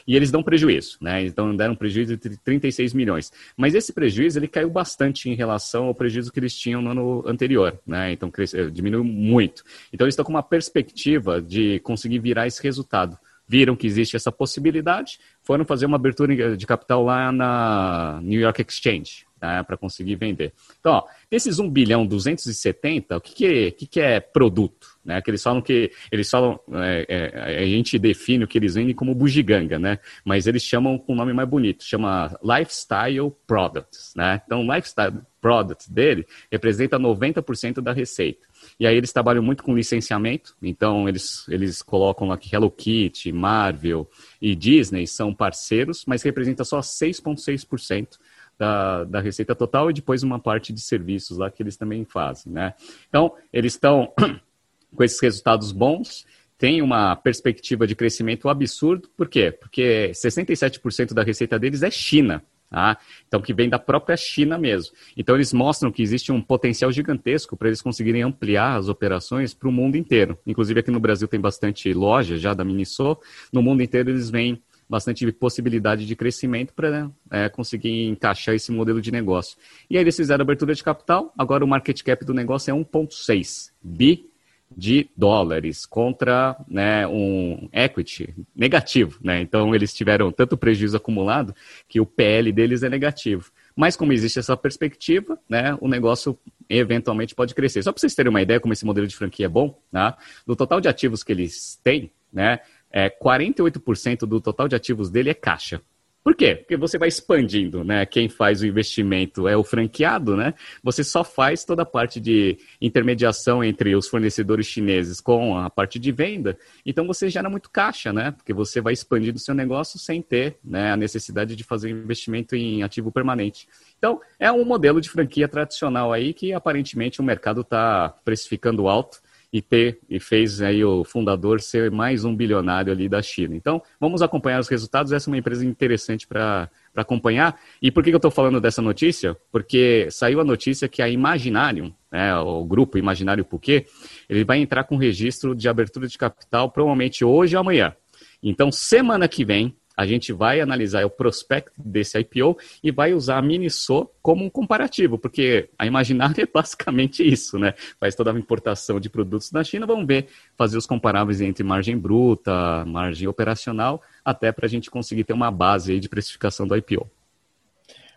[0.06, 1.26] e eles dão prejuízo, né?
[1.26, 3.30] Então deram prejuízo de 36 milhões.
[3.58, 7.24] Mas esse prejuízo ele caiu bastante em relação ao prejuízo que eles tinham no ano
[7.26, 8.10] anterior, né?
[8.10, 9.62] Então cresceu, diminuiu muito.
[9.92, 13.17] Então eles estão com uma perspectiva de conseguir virar esse resultado.
[13.48, 18.62] Viram que existe essa possibilidade, foram fazer uma abertura de capital lá na New York
[18.62, 19.26] Exchange.
[19.38, 20.52] tá, para conseguir vender.
[20.80, 24.98] Então, ó, desses 1 bilhão 270, o que, que, é, que, que é produto?
[25.04, 25.22] Né?
[25.22, 28.94] Que eles falam que eles falam, é, é, a gente define o que eles vendem
[28.94, 29.98] como bugiganga, né?
[30.24, 34.42] Mas eles chamam com um nome mais bonito, chama Lifestyle Products, né?
[34.44, 38.46] Então, Lifestyle Products dele representa 90% da receita.
[38.78, 44.08] E aí eles trabalham muito com licenciamento, então eles, eles colocam aqui Hello Kitty, Marvel
[44.40, 48.18] e Disney são parceiros, mas representa só 6,6%
[48.56, 52.52] da, da receita total e depois uma parte de serviços lá que eles também fazem,
[52.52, 52.74] né?
[53.08, 54.12] Então, eles estão
[54.94, 56.24] com esses resultados bons,
[56.56, 59.50] tem uma perspectiva de crescimento absurdo, por quê?
[59.50, 62.98] Porque 67% da receita deles é China, Tá?
[63.26, 64.94] Então, que vem da própria China mesmo.
[65.16, 69.68] Então, eles mostram que existe um potencial gigantesco para eles conseguirem ampliar as operações para
[69.68, 70.38] o mundo inteiro.
[70.46, 73.16] Inclusive, aqui no Brasil tem bastante loja já da Miniso.
[73.50, 78.70] No mundo inteiro, eles vêm bastante possibilidade de crescimento para né, é, conseguir encaixar esse
[78.70, 79.56] modelo de negócio.
[79.88, 81.32] E aí, eles fizeram abertura de capital.
[81.38, 84.27] Agora, o market cap do negócio é 1,6 bi
[84.76, 89.18] de dólares contra né, um equity negativo.
[89.22, 89.40] Né?
[89.40, 91.54] Então, eles tiveram tanto prejuízo acumulado
[91.88, 93.50] que o PL deles é negativo.
[93.74, 96.38] Mas, como existe essa perspectiva, né, o negócio
[96.68, 97.82] eventualmente pode crescer.
[97.82, 100.14] Só para vocês terem uma ideia como esse modelo de franquia é bom, né?
[100.46, 102.60] do total de ativos que eles têm, né,
[102.90, 105.80] é, 48% do total de ativos dele é caixa.
[106.28, 106.56] Por quê?
[106.56, 108.04] Porque você vai expandindo, né?
[108.04, 110.52] Quem faz o investimento é o franqueado, né?
[110.82, 115.98] Você só faz toda a parte de intermediação entre os fornecedores chineses com a parte
[115.98, 116.58] de venda.
[116.84, 118.32] Então você gera muito caixa, né?
[118.32, 122.54] Porque você vai expandindo o seu negócio sem ter né, a necessidade de fazer investimento
[122.54, 123.66] em ativo permanente.
[123.96, 129.18] Então, é um modelo de franquia tradicional aí que aparentemente o mercado está precificando alto
[129.52, 133.56] e ter e fez aí o fundador ser mais um bilionário ali da China.
[133.56, 135.12] Então, vamos acompanhar os resultados.
[135.12, 137.58] Essa é uma empresa interessante para acompanhar.
[137.80, 139.36] E por que, que eu estou falando dessa notícia?
[139.50, 143.86] Porque saiu a notícia que a Imaginarium, né, o grupo Imaginário Puquê,
[144.28, 147.94] ele vai entrar com registro de abertura de capital provavelmente hoje ou amanhã.
[148.42, 153.36] Então, semana que vem, a gente vai analisar o prospecto desse IPO e vai usar
[153.36, 157.74] a Miniso como um comparativo, porque a Imaginária é basicamente isso, né?
[157.98, 161.98] Faz toda a importação de produtos da China, vamos ver, fazer os comparáveis entre margem
[161.98, 166.76] bruta, margem operacional, até para a gente conseguir ter uma base aí de precificação do
[166.76, 167.04] IPO.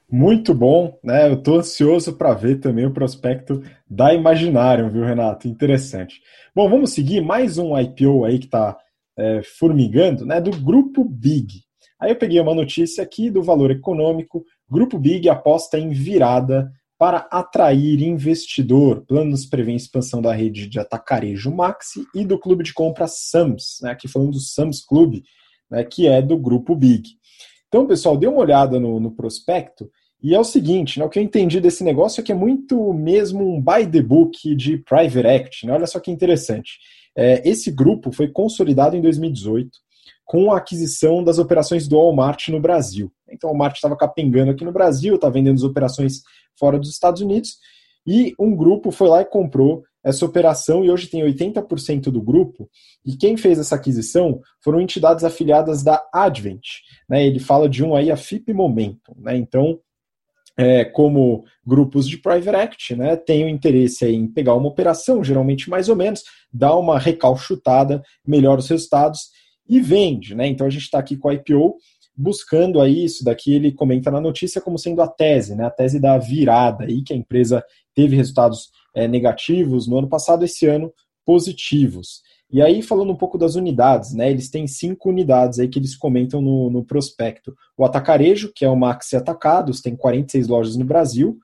[0.07, 1.29] Muito bom, né?
[1.29, 5.47] Eu estou ansioso para ver também o prospecto da Imaginarium, viu, Renato?
[5.47, 6.21] Interessante.
[6.53, 8.77] Bom, vamos seguir mais um IPO aí que está
[9.17, 10.39] é, formigando, né?
[10.39, 11.63] Do grupo Big.
[12.01, 14.43] Aí eu peguei uma notícia aqui do Valor Econômico.
[14.67, 19.05] Grupo Big aposta em virada para atrair investidor.
[19.05, 23.91] Planos prevêem expansão da rede de atacarejo Maxi e do clube de compra Sams, né?
[23.91, 25.23] aqui falando do Sams Clube,
[25.69, 25.83] né?
[25.83, 27.09] que é do Grupo Big.
[27.67, 29.89] Então, pessoal, dê uma olhada no, no prospecto
[30.23, 32.93] e é o seguinte, né, o que eu entendi desse negócio é que é muito
[32.93, 35.65] mesmo um buy the book de private equity.
[35.65, 35.73] Né?
[35.73, 36.77] Olha só que interessante.
[37.15, 39.69] É, esse grupo foi consolidado em 2018
[40.26, 43.12] com a aquisição das operações do Walmart no Brasil.
[43.30, 46.22] Então, o Walmart estava capengando aqui no Brasil, está vendendo as operações
[46.57, 47.57] fora dos Estados Unidos,
[48.05, 52.70] e um grupo foi lá e comprou essa operação e hoje tem 80% do grupo.
[53.05, 56.66] E quem fez essa aquisição foram entidades afiliadas da Advent.
[57.07, 57.26] Né?
[57.26, 59.14] Ele fala de um aí, a FIP Momentum.
[59.18, 59.38] Né?
[59.38, 59.80] Então,
[60.57, 65.70] é, como grupos de private equity, né, tem o interesse em pegar uma operação, geralmente
[65.70, 69.30] mais ou menos, dar uma recalchutada, melhora os resultados
[69.72, 70.45] e vende, né?
[70.47, 71.78] Então a gente está aqui com a IPO
[72.13, 75.65] buscando aí isso daqui, ele comenta na notícia como sendo a tese, né?
[75.65, 77.63] A tese da virada aí, que a empresa
[77.95, 80.93] teve resultados é, negativos no ano passado, esse ano
[81.26, 82.22] positivos.
[82.51, 84.30] E aí, falando um pouco das unidades, né?
[84.30, 87.55] Eles têm cinco unidades aí que eles comentam no, no prospecto.
[87.78, 91.39] O Atacarejo, que é o Maxi Atacados, tem 46 lojas no Brasil.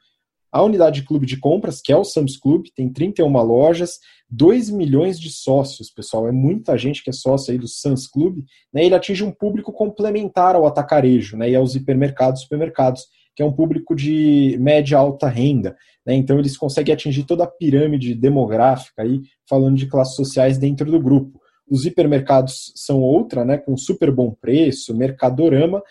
[0.58, 4.72] A unidade de clube de compras, que é o Sam's Club, tem 31 lojas, 2
[4.72, 6.28] milhões de sócios, pessoal.
[6.28, 8.40] É muita gente que é sócio aí do Sam's Club.
[8.74, 8.84] Né?
[8.84, 11.52] Ele atinge um público complementar ao atacarejo né?
[11.52, 13.04] e aos hipermercados supermercados,
[13.36, 15.78] que é um público de média alta renda.
[16.04, 16.16] Né?
[16.16, 21.00] Então eles conseguem atingir toda a pirâmide demográfica aí, falando de classes sociais dentro do
[21.00, 21.40] grupo.
[21.70, 25.84] Os hipermercados são outra, né, com super bom preço, Mercadorama,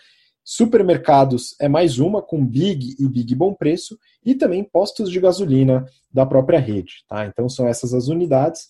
[0.49, 5.85] Supermercados é mais uma, com Big e Big Bom Preço, e também postos de gasolina
[6.09, 7.03] da própria rede.
[7.05, 7.25] Tá?
[7.25, 8.69] Então são essas as unidades.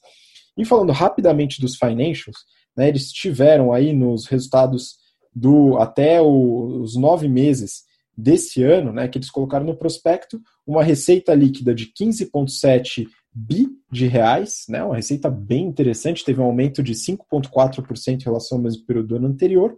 [0.58, 2.38] E falando rapidamente dos financials,
[2.76, 4.96] né, eles tiveram aí nos resultados
[5.32, 7.84] do até o, os nove meses
[8.18, 14.08] desse ano, né, que eles colocaram no prospecto, uma receita líquida de 15,7 bi de
[14.08, 18.84] reais, né, uma receita bem interessante, teve um aumento de 5,4% em relação ao mesmo
[18.84, 19.78] período do ano anterior,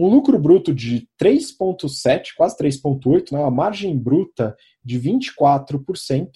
[0.00, 6.30] um lucro bruto de 3,7, quase 3,8, né, uma margem bruta de 24%,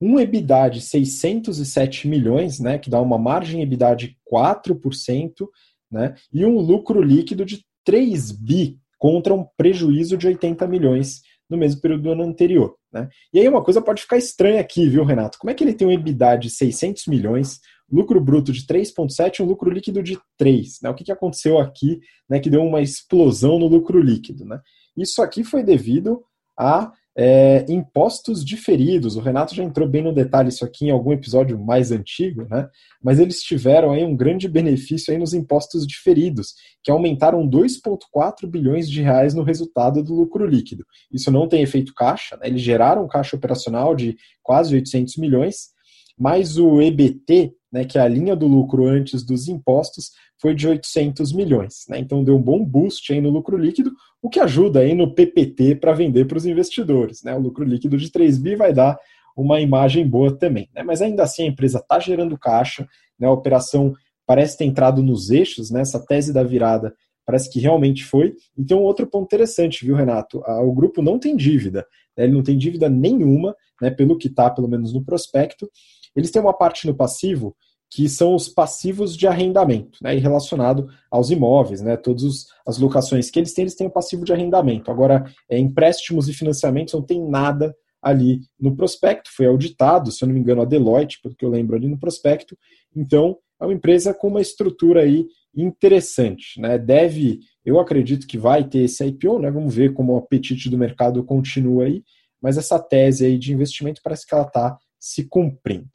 [0.00, 5.48] um EBITDA de 607 milhões, né, que dá uma margem EBITDA de 4%,
[5.90, 11.56] né, e um lucro líquido de 3 bi contra um prejuízo de 80 milhões no
[11.56, 12.74] mesmo período do ano anterior.
[12.92, 13.08] Né?
[13.32, 15.38] E aí uma coisa pode ficar estranha aqui, viu, Renato?
[15.38, 17.60] Como é que ele tem um EBITDA de 600 milhões,
[17.90, 20.80] lucro bruto de 3,7 e um lucro líquido de 3?
[20.82, 20.90] Né?
[20.90, 24.44] O que, que aconteceu aqui né, que deu uma explosão no lucro líquido?
[24.44, 24.60] Né?
[24.96, 26.22] Isso aqui foi devido
[26.58, 29.16] a é, impostos diferidos.
[29.16, 32.68] O Renato já entrou bem no detalhe isso aqui em algum episódio mais antigo, né?
[33.02, 36.52] Mas eles tiveram aí um grande benefício aí nos impostos diferidos,
[36.84, 40.84] que aumentaram 2,4 bilhões de reais no resultado do lucro líquido.
[41.10, 42.48] Isso não tem efeito caixa, né?
[42.48, 45.74] eles geraram caixa operacional de quase 800 milhões,
[46.18, 50.10] mas o EBT, né, que é a linha do lucro antes dos impostos,
[50.40, 51.84] foi de 800 milhões.
[51.88, 51.98] Né?
[51.98, 53.92] Então deu um bom boost aí no lucro líquido,
[54.22, 57.22] o que ajuda aí no PPT para vender para os investidores.
[57.22, 57.34] Né?
[57.34, 58.98] O lucro líquido de 3 bi vai dar
[59.36, 60.68] uma imagem boa também.
[60.74, 60.82] Né?
[60.82, 62.88] Mas ainda assim a empresa está gerando caixa,
[63.18, 63.26] né?
[63.26, 63.94] a operação
[64.26, 65.82] parece ter entrado nos eixos, né?
[65.82, 66.94] essa tese da virada
[67.24, 68.34] parece que realmente foi.
[68.56, 70.40] Então, outro ponto interessante, viu, Renato?
[70.62, 71.84] O grupo não tem dívida,
[72.16, 72.24] né?
[72.24, 73.90] ele não tem dívida nenhuma, né?
[73.90, 75.68] pelo que está, pelo menos no prospecto.
[76.16, 77.54] Eles têm uma parte no passivo
[77.88, 83.30] que são os passivos de arrendamento, né, e relacionado aos imóveis, né, todas as locações
[83.30, 84.90] que eles têm, eles têm o passivo de arrendamento.
[84.90, 90.26] Agora, é, empréstimos e financiamentos não tem nada ali no prospecto, foi auditado, se eu
[90.26, 92.56] não me engano, a Deloitte, pelo que eu lembro ali no prospecto.
[92.94, 96.78] Então, é uma empresa com uma estrutura aí interessante, né?
[96.78, 99.50] Deve, eu acredito que vai ter esse IPO, né?
[99.50, 102.02] Vamos ver como o apetite do mercado continua aí,
[102.40, 105.88] mas essa tese aí de investimento parece que ela está se cumprindo.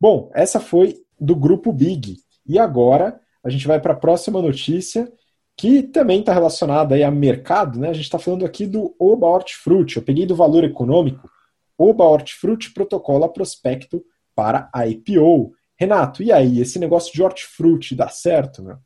[0.00, 2.16] Bom, essa foi do grupo Big.
[2.46, 5.10] E agora a gente vai para a próxima notícia,
[5.56, 7.90] que também está relacionada aí a mercado, né?
[7.90, 9.96] A gente está falando aqui do Oba Hortifruti.
[9.96, 11.30] Eu peguei do valor econômico.
[11.76, 14.04] Oba Hortifruti protocola prospecto
[14.34, 15.52] para IPO.
[15.76, 16.60] Renato, e aí?
[16.60, 18.78] Esse negócio de hortifruti dá certo, né?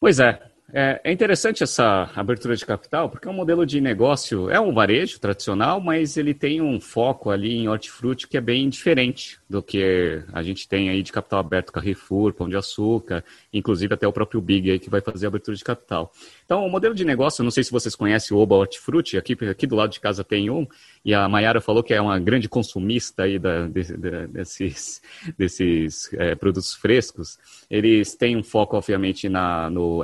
[0.00, 0.40] Pois é,
[0.74, 4.72] é, é, interessante essa abertura de capital, porque é um modelo de negócio, é um
[4.72, 9.62] varejo tradicional, mas ele tem um foco ali em hortifruti que é bem diferente do
[9.62, 14.12] que a gente tem aí de capital aberto, Carrefour, Pão de Açúcar, inclusive até o
[14.12, 16.10] próprio Big aí que vai fazer a abertura de capital.
[16.44, 19.66] Então, o modelo de negócio, não sei se vocês conhecem o Oba Hortifruti, aqui, aqui
[19.66, 20.66] do lado de casa tem um,
[21.04, 25.02] e a Mayara falou que é uma grande consumista aí da, de, de, desses,
[25.36, 27.38] desses é, produtos frescos.
[27.68, 30.02] Eles têm um foco, obviamente, na, no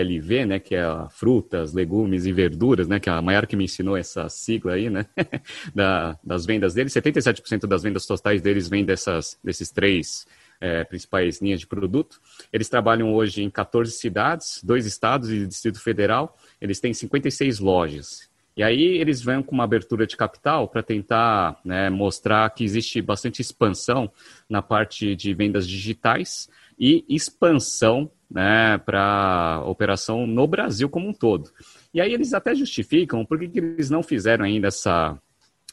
[0.00, 3.64] FLV, né, que é frutas, legumes e verduras, né, que é a Mayara que me
[3.64, 5.06] ensinou essa sigla aí, né,
[5.74, 6.92] da, das vendas deles.
[6.92, 10.26] 77% das vendas totais deles vêm dessas, desses três
[10.60, 12.20] é, principais linhas de produto.
[12.52, 16.36] Eles trabalham hoje em 14 cidades, dois estados e Distrito Federal.
[16.60, 18.30] Eles têm 56 lojas.
[18.56, 23.00] E aí eles vêm com uma abertura de capital para tentar né, mostrar que existe
[23.00, 24.10] bastante expansão
[24.48, 26.48] na parte de vendas digitais
[26.80, 31.50] e expansão né, para operação no Brasil como um todo.
[31.92, 35.20] E aí eles até justificam por que eles não fizeram ainda essa,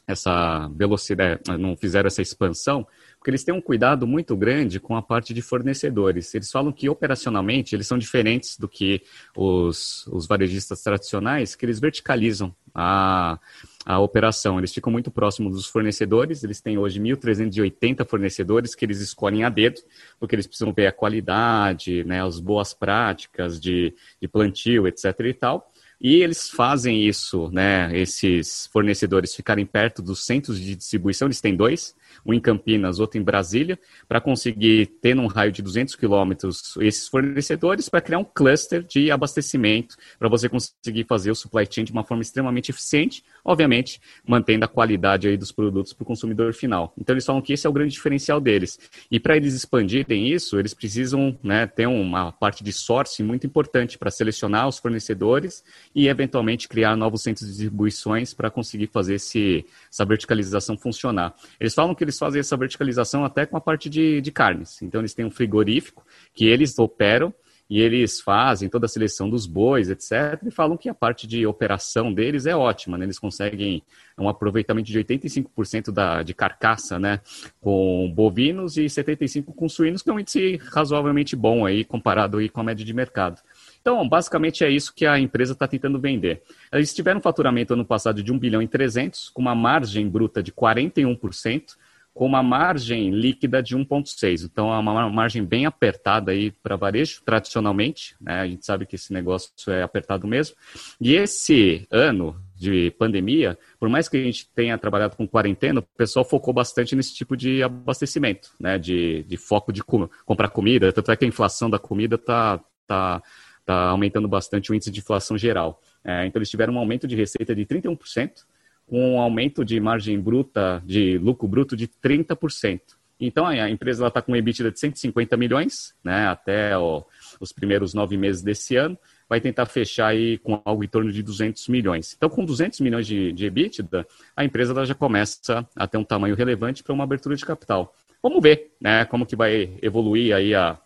[0.06, 2.86] essa velocidade, não fizeram essa expansão,
[3.18, 6.32] porque eles têm um cuidado muito grande com a parte de fornecedores.
[6.34, 9.02] Eles falam que operacionalmente eles são diferentes do que
[9.36, 13.38] os, os varejistas tradicionais, que eles verticalizam a,
[13.84, 14.58] a operação.
[14.58, 19.48] Eles ficam muito próximos dos fornecedores, eles têm hoje 1.380 fornecedores que eles escolhem a
[19.48, 19.80] dedo,
[20.20, 23.92] porque eles precisam ver a qualidade, né, as boas práticas de,
[24.22, 25.04] de plantio, etc.
[25.20, 25.72] e tal.
[26.00, 27.90] E eles fazem isso, né?
[27.98, 33.18] Esses fornecedores ficarem perto dos centros de distribuição, eles têm dois, um em Campinas, outro
[33.18, 33.78] em Brasília,
[34.08, 39.10] para conseguir ter num raio de 200 quilômetros esses fornecedores para criar um cluster de
[39.10, 44.64] abastecimento, para você conseguir fazer o supply chain de uma forma extremamente eficiente, obviamente mantendo
[44.64, 46.92] a qualidade aí dos produtos para o consumidor final.
[46.98, 48.78] Então eles falam que esse é o grande diferencial deles.
[49.10, 53.98] E para eles expandirem isso, eles precisam né, ter uma parte de sourcing muito importante
[53.98, 59.64] para selecionar os fornecedores e eventualmente criar novos centros de distribuições para conseguir fazer esse,
[59.90, 61.34] essa verticalização funcionar.
[61.58, 64.80] Eles falam que eles fazem essa verticalização até com a parte de, de carnes.
[64.80, 67.34] Então, eles têm um frigorífico que eles operam
[67.70, 70.40] e eles fazem toda a seleção dos bois, etc.
[70.46, 73.04] E falam que a parte de operação deles é ótima, né?
[73.04, 73.82] Eles conseguem
[74.16, 77.20] um aproveitamento de 85% da, de carcaça, né?
[77.60, 82.48] Com bovinos e 75% com suínos, que é um índice razoavelmente bom aí, comparado aí
[82.48, 83.42] com a média de mercado.
[83.82, 86.42] Então, basicamente é isso que a empresa está tentando vender.
[86.72, 90.42] Eles tiveram um faturamento ano passado de 1 bilhão e 300, com uma margem bruta
[90.42, 91.76] de 41%,
[92.18, 94.42] com uma margem líquida de 1,6.
[94.44, 98.16] Então, é uma margem bem apertada aí para varejo, tradicionalmente.
[98.20, 98.40] Né?
[98.40, 100.56] A gente sabe que esse negócio é apertado mesmo.
[101.00, 105.82] E esse ano de pandemia, por mais que a gente tenha trabalhado com quarentena, o
[105.96, 108.78] pessoal focou bastante nesse tipo de abastecimento, né?
[108.78, 110.92] de, de foco de com, comprar comida.
[110.92, 113.22] Tanto é que a inflação da comida está tá,
[113.64, 115.80] tá aumentando bastante o índice de inflação geral.
[116.04, 118.44] É, então, eles tiveram um aumento de receita de 31%,
[118.88, 122.80] com um aumento de margem bruta, de lucro bruto de 30%.
[123.20, 127.02] Então, a empresa está com uma EBITDA de 150 milhões, né, até ó,
[127.40, 128.96] os primeiros nove meses desse ano,
[129.28, 132.14] vai tentar fechar aí com algo em torno de 200 milhões.
[132.16, 136.36] Então, com 200 milhões de, de EBITDA, a empresa já começa a ter um tamanho
[136.36, 137.94] relevante para uma abertura de capital.
[138.22, 140.78] Vamos ver né, como que vai evoluir aí a,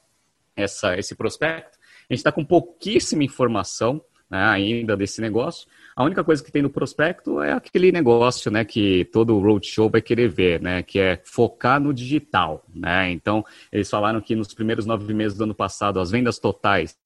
[0.56, 1.78] essa, esse prospecto.
[2.08, 6.62] A gente está com pouquíssima informação né, ainda desse negócio, a única coisa que tem
[6.62, 11.20] no prospecto é aquele negócio, né, que todo roadshow vai querer ver, né, que é
[11.22, 13.10] focar no digital, né.
[13.10, 16.96] Então, eles falaram que nos primeiros nove meses do ano passado, as vendas totais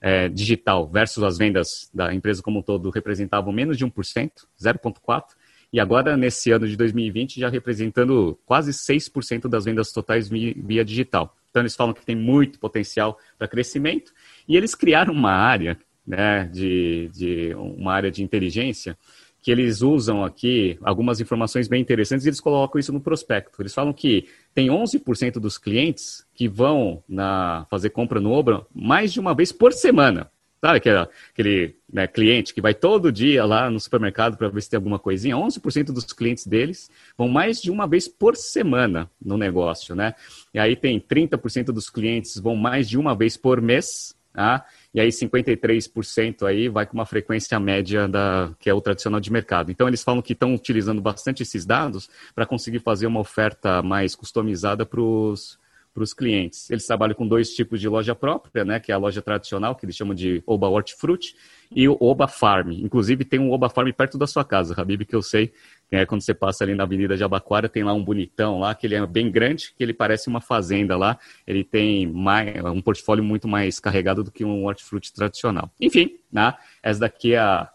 [0.00, 5.22] é, digital versus as vendas da empresa como um todo representavam menos de 1%, 0,4%,
[5.70, 11.36] e agora, nesse ano de 2020, já representando quase 6% das vendas totais via, digital.
[11.50, 14.12] Então, eles falam que tem muito potencial para crescimento,
[14.46, 15.78] e eles criaram uma área
[16.08, 18.96] né, de, de uma área de inteligência,
[19.42, 23.60] que eles usam aqui algumas informações bem interessantes e eles colocam isso no prospecto.
[23.60, 29.12] Eles falam que tem 11% dos clientes que vão na, fazer compra no Obra mais
[29.12, 30.30] de uma vez por semana.
[30.60, 34.70] Sabe aquele, aquele né, cliente que vai todo dia lá no supermercado para ver se
[34.70, 35.36] tem alguma coisinha?
[35.36, 40.14] 11% dos clientes deles vão mais de uma vez por semana no negócio, né?
[40.52, 44.66] E aí tem 30% dos clientes vão mais de uma vez por mês, tá?
[44.94, 49.30] E aí 53% aí vai com uma frequência média da que é o tradicional de
[49.30, 49.70] mercado.
[49.70, 54.14] Então eles falam que estão utilizando bastante esses dados para conseguir fazer uma oferta mais
[54.14, 55.58] customizada para os
[55.98, 56.70] para os clientes.
[56.70, 59.84] Eles trabalham com dois tipos de loja própria, né, que é a loja tradicional, que
[59.84, 61.34] eles chamam de Oba Hortifruti,
[61.74, 62.70] e o Oba Farm.
[62.70, 65.52] Inclusive tem um Oba Farm perto da sua casa, Habib, que eu sei,
[65.90, 68.94] é, quando você passa ali na Avenida Jabaquara, tem lá um bonitão lá, que ele
[68.94, 71.18] é bem grande, que ele parece uma fazenda lá.
[71.46, 75.70] Ele tem mais, um portfólio muito mais carregado do que um hortifruti tradicional.
[75.80, 77.68] Enfim, né, essa daqui é a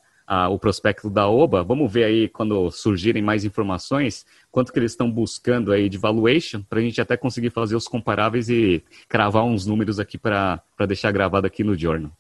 [0.50, 1.64] o prospecto da OBA.
[1.64, 6.62] Vamos ver aí quando surgirem mais informações, quanto que eles estão buscando aí de valuation,
[6.62, 11.12] para a gente até conseguir fazer os comparáveis e cravar uns números aqui para deixar
[11.12, 12.12] gravado aqui no Journal.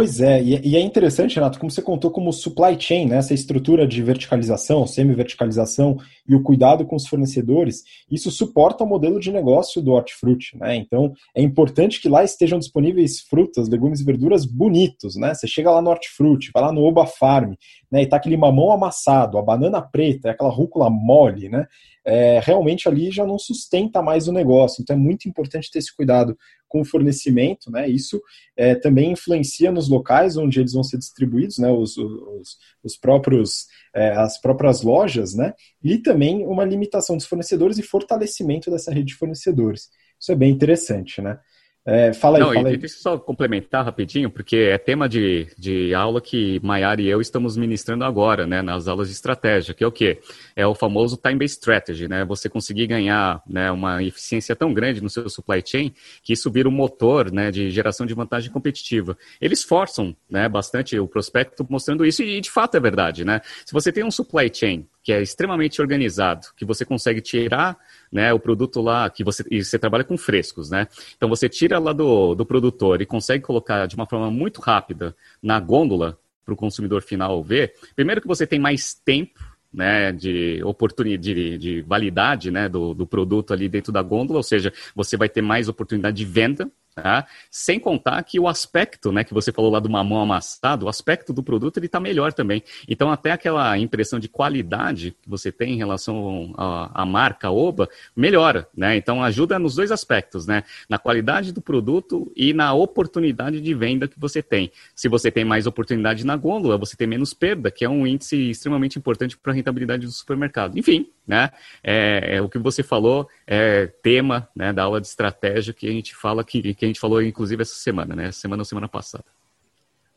[0.00, 3.86] Pois é, e é interessante, Renato, como você contou como supply chain, né, essa estrutura
[3.86, 9.82] de verticalização, semi-verticalização e o cuidado com os fornecedores, isso suporta o modelo de negócio
[9.82, 10.74] do hortifruti, né?
[10.74, 15.34] Então, é importante que lá estejam disponíveis frutas, legumes e verduras bonitos, né?
[15.34, 17.52] Você chega lá no hortifruti, vai lá no Oba Farm,
[17.90, 21.66] né, e tá aquele mamão amassado, a banana preta, aquela rúcula mole, né?
[22.04, 24.80] É, realmente ali já não sustenta mais o negócio.
[24.80, 26.36] Então é muito importante ter esse cuidado
[26.66, 27.88] com o fornecimento, né?
[27.88, 28.22] Isso
[28.56, 31.70] é, também influencia nos locais onde eles vão ser distribuídos, né?
[31.70, 35.52] Os, os, os próprios é, as próprias lojas, né?
[35.82, 39.90] E também uma limitação dos fornecedores e fortalecimento dessa rede de fornecedores.
[40.18, 41.38] Isso é bem interessante, né?
[41.84, 42.76] É, fala aí, Não, fala aí.
[42.76, 47.20] Deixa eu só complementar rapidinho, porque é tema de, de aula que Maiara e eu
[47.22, 50.20] estamos ministrando agora, né, nas aulas de estratégia, que é o quê?
[50.54, 52.24] É o famoso time-based strategy, né?
[52.26, 56.68] Você conseguir ganhar né, uma eficiência tão grande no seu supply chain que isso vira
[56.68, 59.16] um motor né, de geração de vantagem competitiva.
[59.40, 63.40] Eles forçam né, bastante o prospecto mostrando isso, e de fato é verdade, né?
[63.64, 67.78] Se você tem um supply chain que é extremamente organizado, que você consegue tirar
[68.10, 70.88] né, o produto lá, que você, e você trabalha com frescos, né?
[71.16, 75.14] Então você tira lá do, do produtor e consegue colocar de uma forma muito rápida
[75.42, 77.74] na gôndola para o consumidor final ver.
[77.94, 79.38] Primeiro que você tem mais tempo
[79.72, 84.42] né, de oportunidade, de, de validade né, do, do produto ali dentro da gôndola, ou
[84.42, 87.26] seja, você vai ter mais oportunidade de venda, Tá?
[87.50, 91.32] Sem contar que o aspecto, né, que você falou lá do mamão amassado, o aspecto
[91.32, 92.62] do produto ele está melhor também.
[92.88, 98.68] Então até aquela impressão de qualidade que você tem em relação à marca Oba melhora,
[98.76, 98.96] né?
[98.96, 100.64] Então ajuda nos dois aspectos, né?
[100.88, 104.70] Na qualidade do produto e na oportunidade de venda que você tem.
[104.94, 108.50] Se você tem mais oportunidade na gôndola, você tem menos perda, que é um índice
[108.50, 110.78] extremamente importante para a rentabilidade do supermercado.
[110.78, 111.50] Enfim, né?
[111.82, 115.92] É, é, o que você falou é tema né, da aula de estratégia que a
[115.92, 118.32] gente fala que, que gente falou inclusive essa semana, né?
[118.32, 119.24] Semana ou semana passada.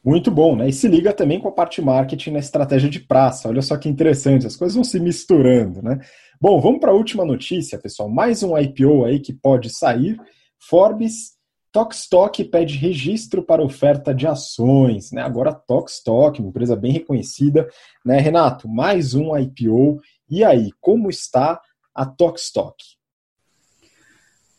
[0.04, 0.68] Muito bom, né?
[0.68, 3.48] E se liga também com a parte marketing na estratégia de praça.
[3.48, 6.00] Olha só que interessante, as coisas vão se misturando, né?
[6.42, 8.10] Bom, vamos para a última notícia, pessoal.
[8.10, 10.20] Mais um IPO aí que pode sair.
[10.60, 11.34] Forbes
[11.72, 15.22] Tokstok pede registro para oferta de ações, né?
[15.22, 17.68] Agora Tokstok, uma empresa bem reconhecida,
[18.06, 18.20] né?
[18.20, 20.00] Renato, mais um IPO
[20.30, 21.60] e aí, como está
[21.96, 22.76] a Tokstok?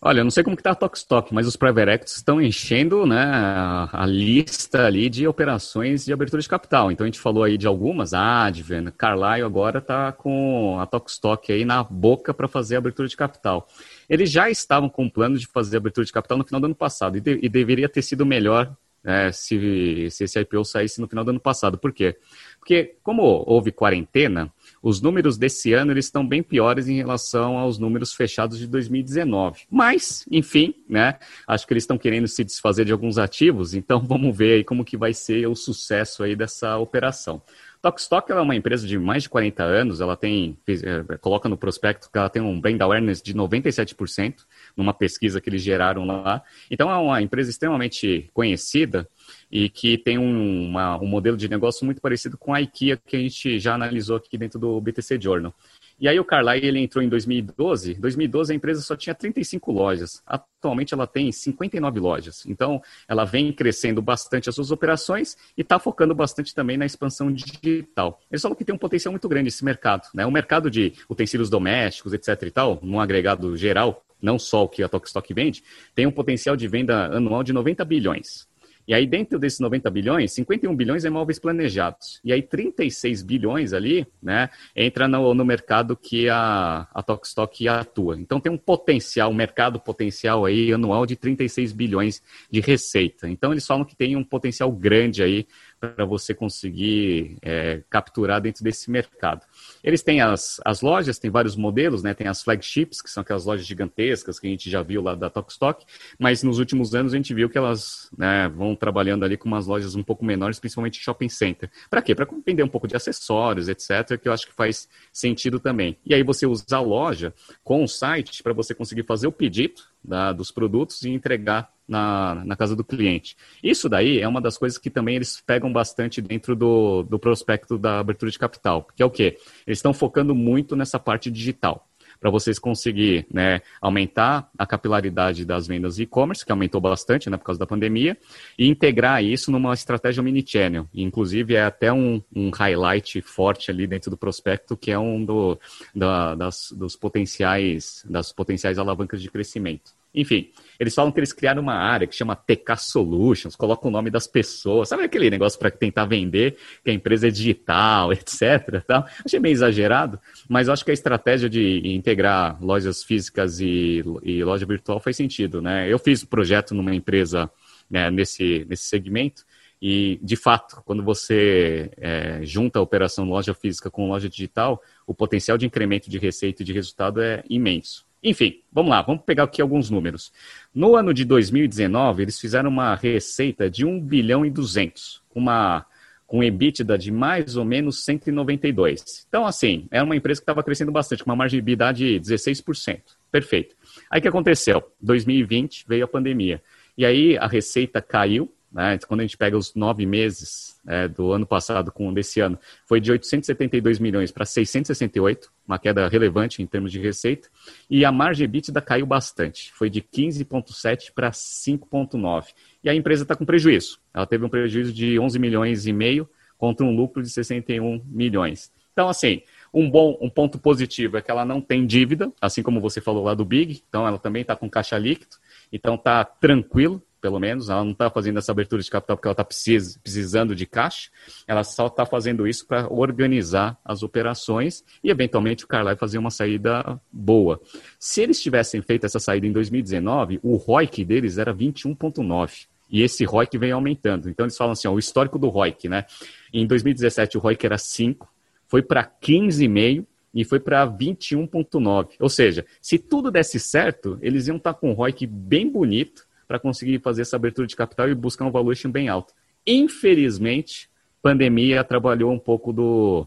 [0.07, 3.07] Olha, eu não sei como que está a Tokstok, mas os private equities estão enchendo
[3.07, 6.93] né, a, lista ali de operações de abertura de capital.
[6.93, 11.51] Então a gente falou aí de algumas, a Advent, Carlyle agora está com a Tokstok
[11.51, 13.67] aí na boca para fazer a abertura de capital.
[14.07, 16.67] Eles já estavam com o plano de fazer a abertura de capital no final do
[16.67, 21.01] ano passado e, de, e deveria ter sido melhor né, se, se esse IPO saísse
[21.01, 21.79] no final do ano passado.
[21.79, 22.15] Por quê?
[22.59, 24.53] Porque como houve quarentena,
[24.85, 29.63] os números desse ano eles estão bem piores em relação aos números fechados de 2019.
[29.71, 31.19] Mas, enfim, né?
[31.49, 34.85] Acho que eles estão querendo se desfazer de alguns ativos, então vamos ver aí como
[34.85, 37.41] que vai ser o sucesso aí dessa operação.
[37.85, 42.11] Tokstok é uma empresa de mais de 40 anos, ela tem, é, coloca no prospecto
[42.11, 44.37] que ela tem um brand awareness de 97%,
[44.75, 46.43] numa pesquisa que eles geraram lá.
[46.71, 49.07] Então é uma empresa extremamente conhecida
[49.53, 53.17] e que tem um, uma, um modelo de negócio muito parecido com a IKEA que
[53.17, 55.53] a gente já analisou aqui dentro do BTC Journal.
[55.99, 57.95] E aí o Carlyle ele entrou em 2012.
[57.95, 60.23] 2012 a empresa só tinha 35 lojas.
[60.27, 62.45] Atualmente ela tem 59 lojas.
[62.47, 67.33] Então ela vem crescendo bastante as suas operações e está focando bastante também na expansão
[67.33, 68.21] digital.
[68.31, 70.27] Eles falam que tem um potencial muito grande esse mercado, né?
[70.27, 72.43] O mercado de utensílios domésticos, etc.
[72.43, 75.63] e tal, num agregado geral, não só o que a Tokstok vende,
[75.95, 78.49] tem um potencial de venda anual de 90 bilhões.
[78.87, 82.21] E aí, dentro desses 90 bilhões, 51 bilhões é imóveis planejados.
[82.25, 88.19] E aí, 36 bilhões ali, né, entra no, no mercado que a, a Tokstok atua.
[88.19, 93.29] Então, tem um potencial, um mercado potencial aí anual de 36 bilhões de receita.
[93.29, 95.47] Então, eles falam que tem um potencial grande aí
[95.89, 99.45] para você conseguir é, capturar dentro desse mercado.
[99.83, 102.15] Eles têm as, as lojas, tem vários modelos, né?
[102.15, 105.29] Tem as flagships, que são aquelas lojas gigantescas que a gente já viu lá da
[105.29, 105.85] Tokstok,
[106.19, 109.67] mas nos últimos anos a gente viu que elas né, vão trabalhando ali com umas
[109.67, 111.71] lojas um pouco menores, principalmente shopping center.
[111.91, 112.15] Para quê?
[112.15, 115.97] Para vender um pouco de acessórios, etc., que eu acho que faz sentido também.
[116.05, 119.83] E aí você usa a loja com o site para você conseguir fazer o pedido
[120.03, 123.37] da, dos produtos e entregar na, na casa do cliente.
[123.63, 127.79] Isso daí é uma das coisas que também eles pegam bastante dentro do, do prospecto
[127.79, 129.39] da abertura de capital, que é o quê?
[129.67, 131.87] Eles estão focando muito nessa parte digital
[132.25, 137.45] para vocês conseguir né, aumentar a capilaridade das vendas e-commerce, que aumentou bastante né, por
[137.45, 138.17] causa da pandemia,
[138.59, 140.89] e integrar isso numa estratégia mini-channel.
[140.95, 145.61] Inclusive, é até um, um, highlight forte ali dentro do prospecto, que é um do,
[145.95, 149.93] da, das, dos potenciais, das potenciais alavancas de crescimento.
[150.15, 154.11] Enfim, eles falam que eles criaram uma área que chama TK Solutions, colocam o nome
[154.11, 158.83] das pessoas, sabe aquele negócio para tentar vender que a empresa é digital, etc.
[158.87, 159.07] Tá?
[159.25, 164.65] Achei meio exagerado, mas acho que a estratégia de integrar lojas físicas e, e loja
[164.65, 165.61] virtual faz sentido.
[165.61, 165.93] Né?
[165.93, 167.51] Eu fiz um projeto numa empresa
[167.91, 169.45] né, nesse, nesse segmento
[169.87, 175.13] e, de fato, quando você é, junta a operação loja física com loja digital, o
[175.13, 178.07] potencial de incremento de receita e de resultado é imenso.
[178.25, 180.33] Enfim, vamos lá, vamos pegar aqui alguns números.
[180.75, 185.85] No ano de 2019, eles fizeram uma receita de 1 bilhão e 200, uma
[186.27, 189.27] com EBITDA de mais ou menos 192.
[189.29, 192.19] Então, assim, era uma empresa que estava crescendo bastante, com uma margem de EBITDA de
[192.19, 193.03] 16%.
[193.31, 193.77] Perfeito.
[194.11, 194.83] Aí o que aconteceu?
[195.03, 196.63] 2020 veio a pandemia.
[196.97, 198.99] E aí a receita caiu, né?
[199.07, 203.01] Quando a gente pega os nove meses é, do ano passado com desse ano, foi
[203.01, 207.49] de 872 milhões para 668, uma queda relevante em termos de receita,
[207.89, 212.49] e a margem EBITDA caiu bastante, foi de 15,7 para 5,9.
[212.83, 216.29] E a empresa está com prejuízo, ela teve um prejuízo de 11 milhões e meio
[216.59, 218.73] contra um lucro de 61 milhões.
[218.93, 222.81] Então, assim, um bom um ponto positivo é que ela não tem dívida, assim como
[222.81, 225.37] você falou lá do Big, então ela também está com caixa líquido,
[225.73, 227.71] então está tranquilo, pelo menos.
[227.71, 231.09] Ela não está fazendo essa abertura de capital porque ela está precisando de caixa.
[231.47, 236.29] Ela só está fazendo isso para organizar as operações e, eventualmente, o Carlyle fazer uma
[236.29, 237.59] saída boa.
[237.99, 242.67] Se eles tivessem feito essa saída em 2019, o ROIC deles era 21,9.
[242.91, 244.29] E esse ROIC vem aumentando.
[244.29, 246.05] Então, eles falam assim: ó, o histórico do ROIC, né?
[246.53, 248.31] Em 2017, o ROIC era 5,
[248.69, 250.05] foi para 15,5
[250.35, 252.17] e foi para 21,9.
[252.21, 256.27] Ou seja, se tudo desse certo, eles iam estar tá com um ROIC bem bonito
[256.47, 259.35] para conseguir fazer essa abertura de capital e buscar um valuation bem alto.
[259.67, 260.89] Infelizmente,
[261.23, 263.27] pandemia trabalhou um pouco do,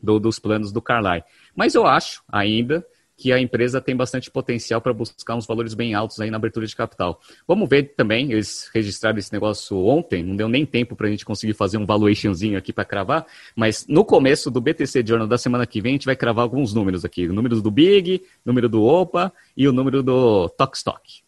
[0.00, 1.24] do, dos planos do Carlyle.
[1.54, 2.84] Mas eu acho ainda
[3.16, 6.66] que a empresa tem bastante potencial para buscar uns valores bem altos aí na abertura
[6.66, 7.20] de capital.
[7.46, 11.24] Vamos ver também, eles registraram esse negócio ontem, não deu nem tempo para a gente
[11.24, 13.24] conseguir fazer um valuationzinho aqui para cravar,
[13.54, 16.74] mas no começo do BTC Journal da semana que vem a gente vai cravar alguns
[16.74, 21.21] números aqui, números do Big, número do OPA e o número do Tokstok.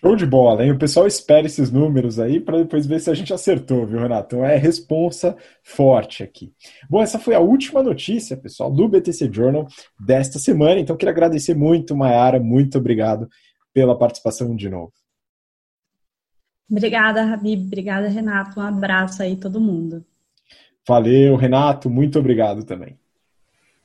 [0.00, 0.72] Show de bola, hein?
[0.72, 4.34] O pessoal espera esses números aí para depois ver se a gente acertou, viu, Renato?
[4.34, 6.54] Então é responsa forte aqui.
[6.88, 9.66] Bom, essa foi a última notícia, pessoal, do BTC Journal
[9.98, 10.80] desta semana.
[10.80, 13.28] Então queria agradecer muito, Mayara, muito obrigado
[13.74, 14.92] pela participação de novo.
[16.70, 17.66] Obrigada, Habib.
[17.66, 18.60] Obrigada, Renato.
[18.60, 20.04] Um abraço aí todo mundo.
[20.86, 21.90] Valeu, Renato.
[21.90, 22.99] Muito obrigado também.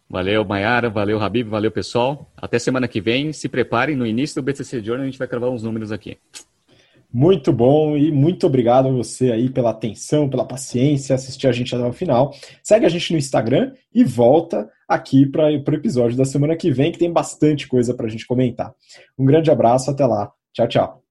[0.10, 2.32] Valeu, Mayara, valeu, Habib, valeu, pessoal.
[2.38, 3.34] Até semana que vem.
[3.34, 6.18] Se preparem, no início do BTC Journal a gente vai cravar uns números aqui.
[7.12, 11.74] Muito bom e muito obrigado a você aí pela atenção, pela paciência, assistir a gente
[11.74, 12.34] até o final.
[12.62, 16.92] Segue a gente no Instagram e volta aqui para o episódio da semana que vem,
[16.92, 18.74] que tem bastante coisa para a gente comentar.
[19.18, 20.30] Um grande abraço, até lá.
[20.54, 21.05] Tchau, tchau.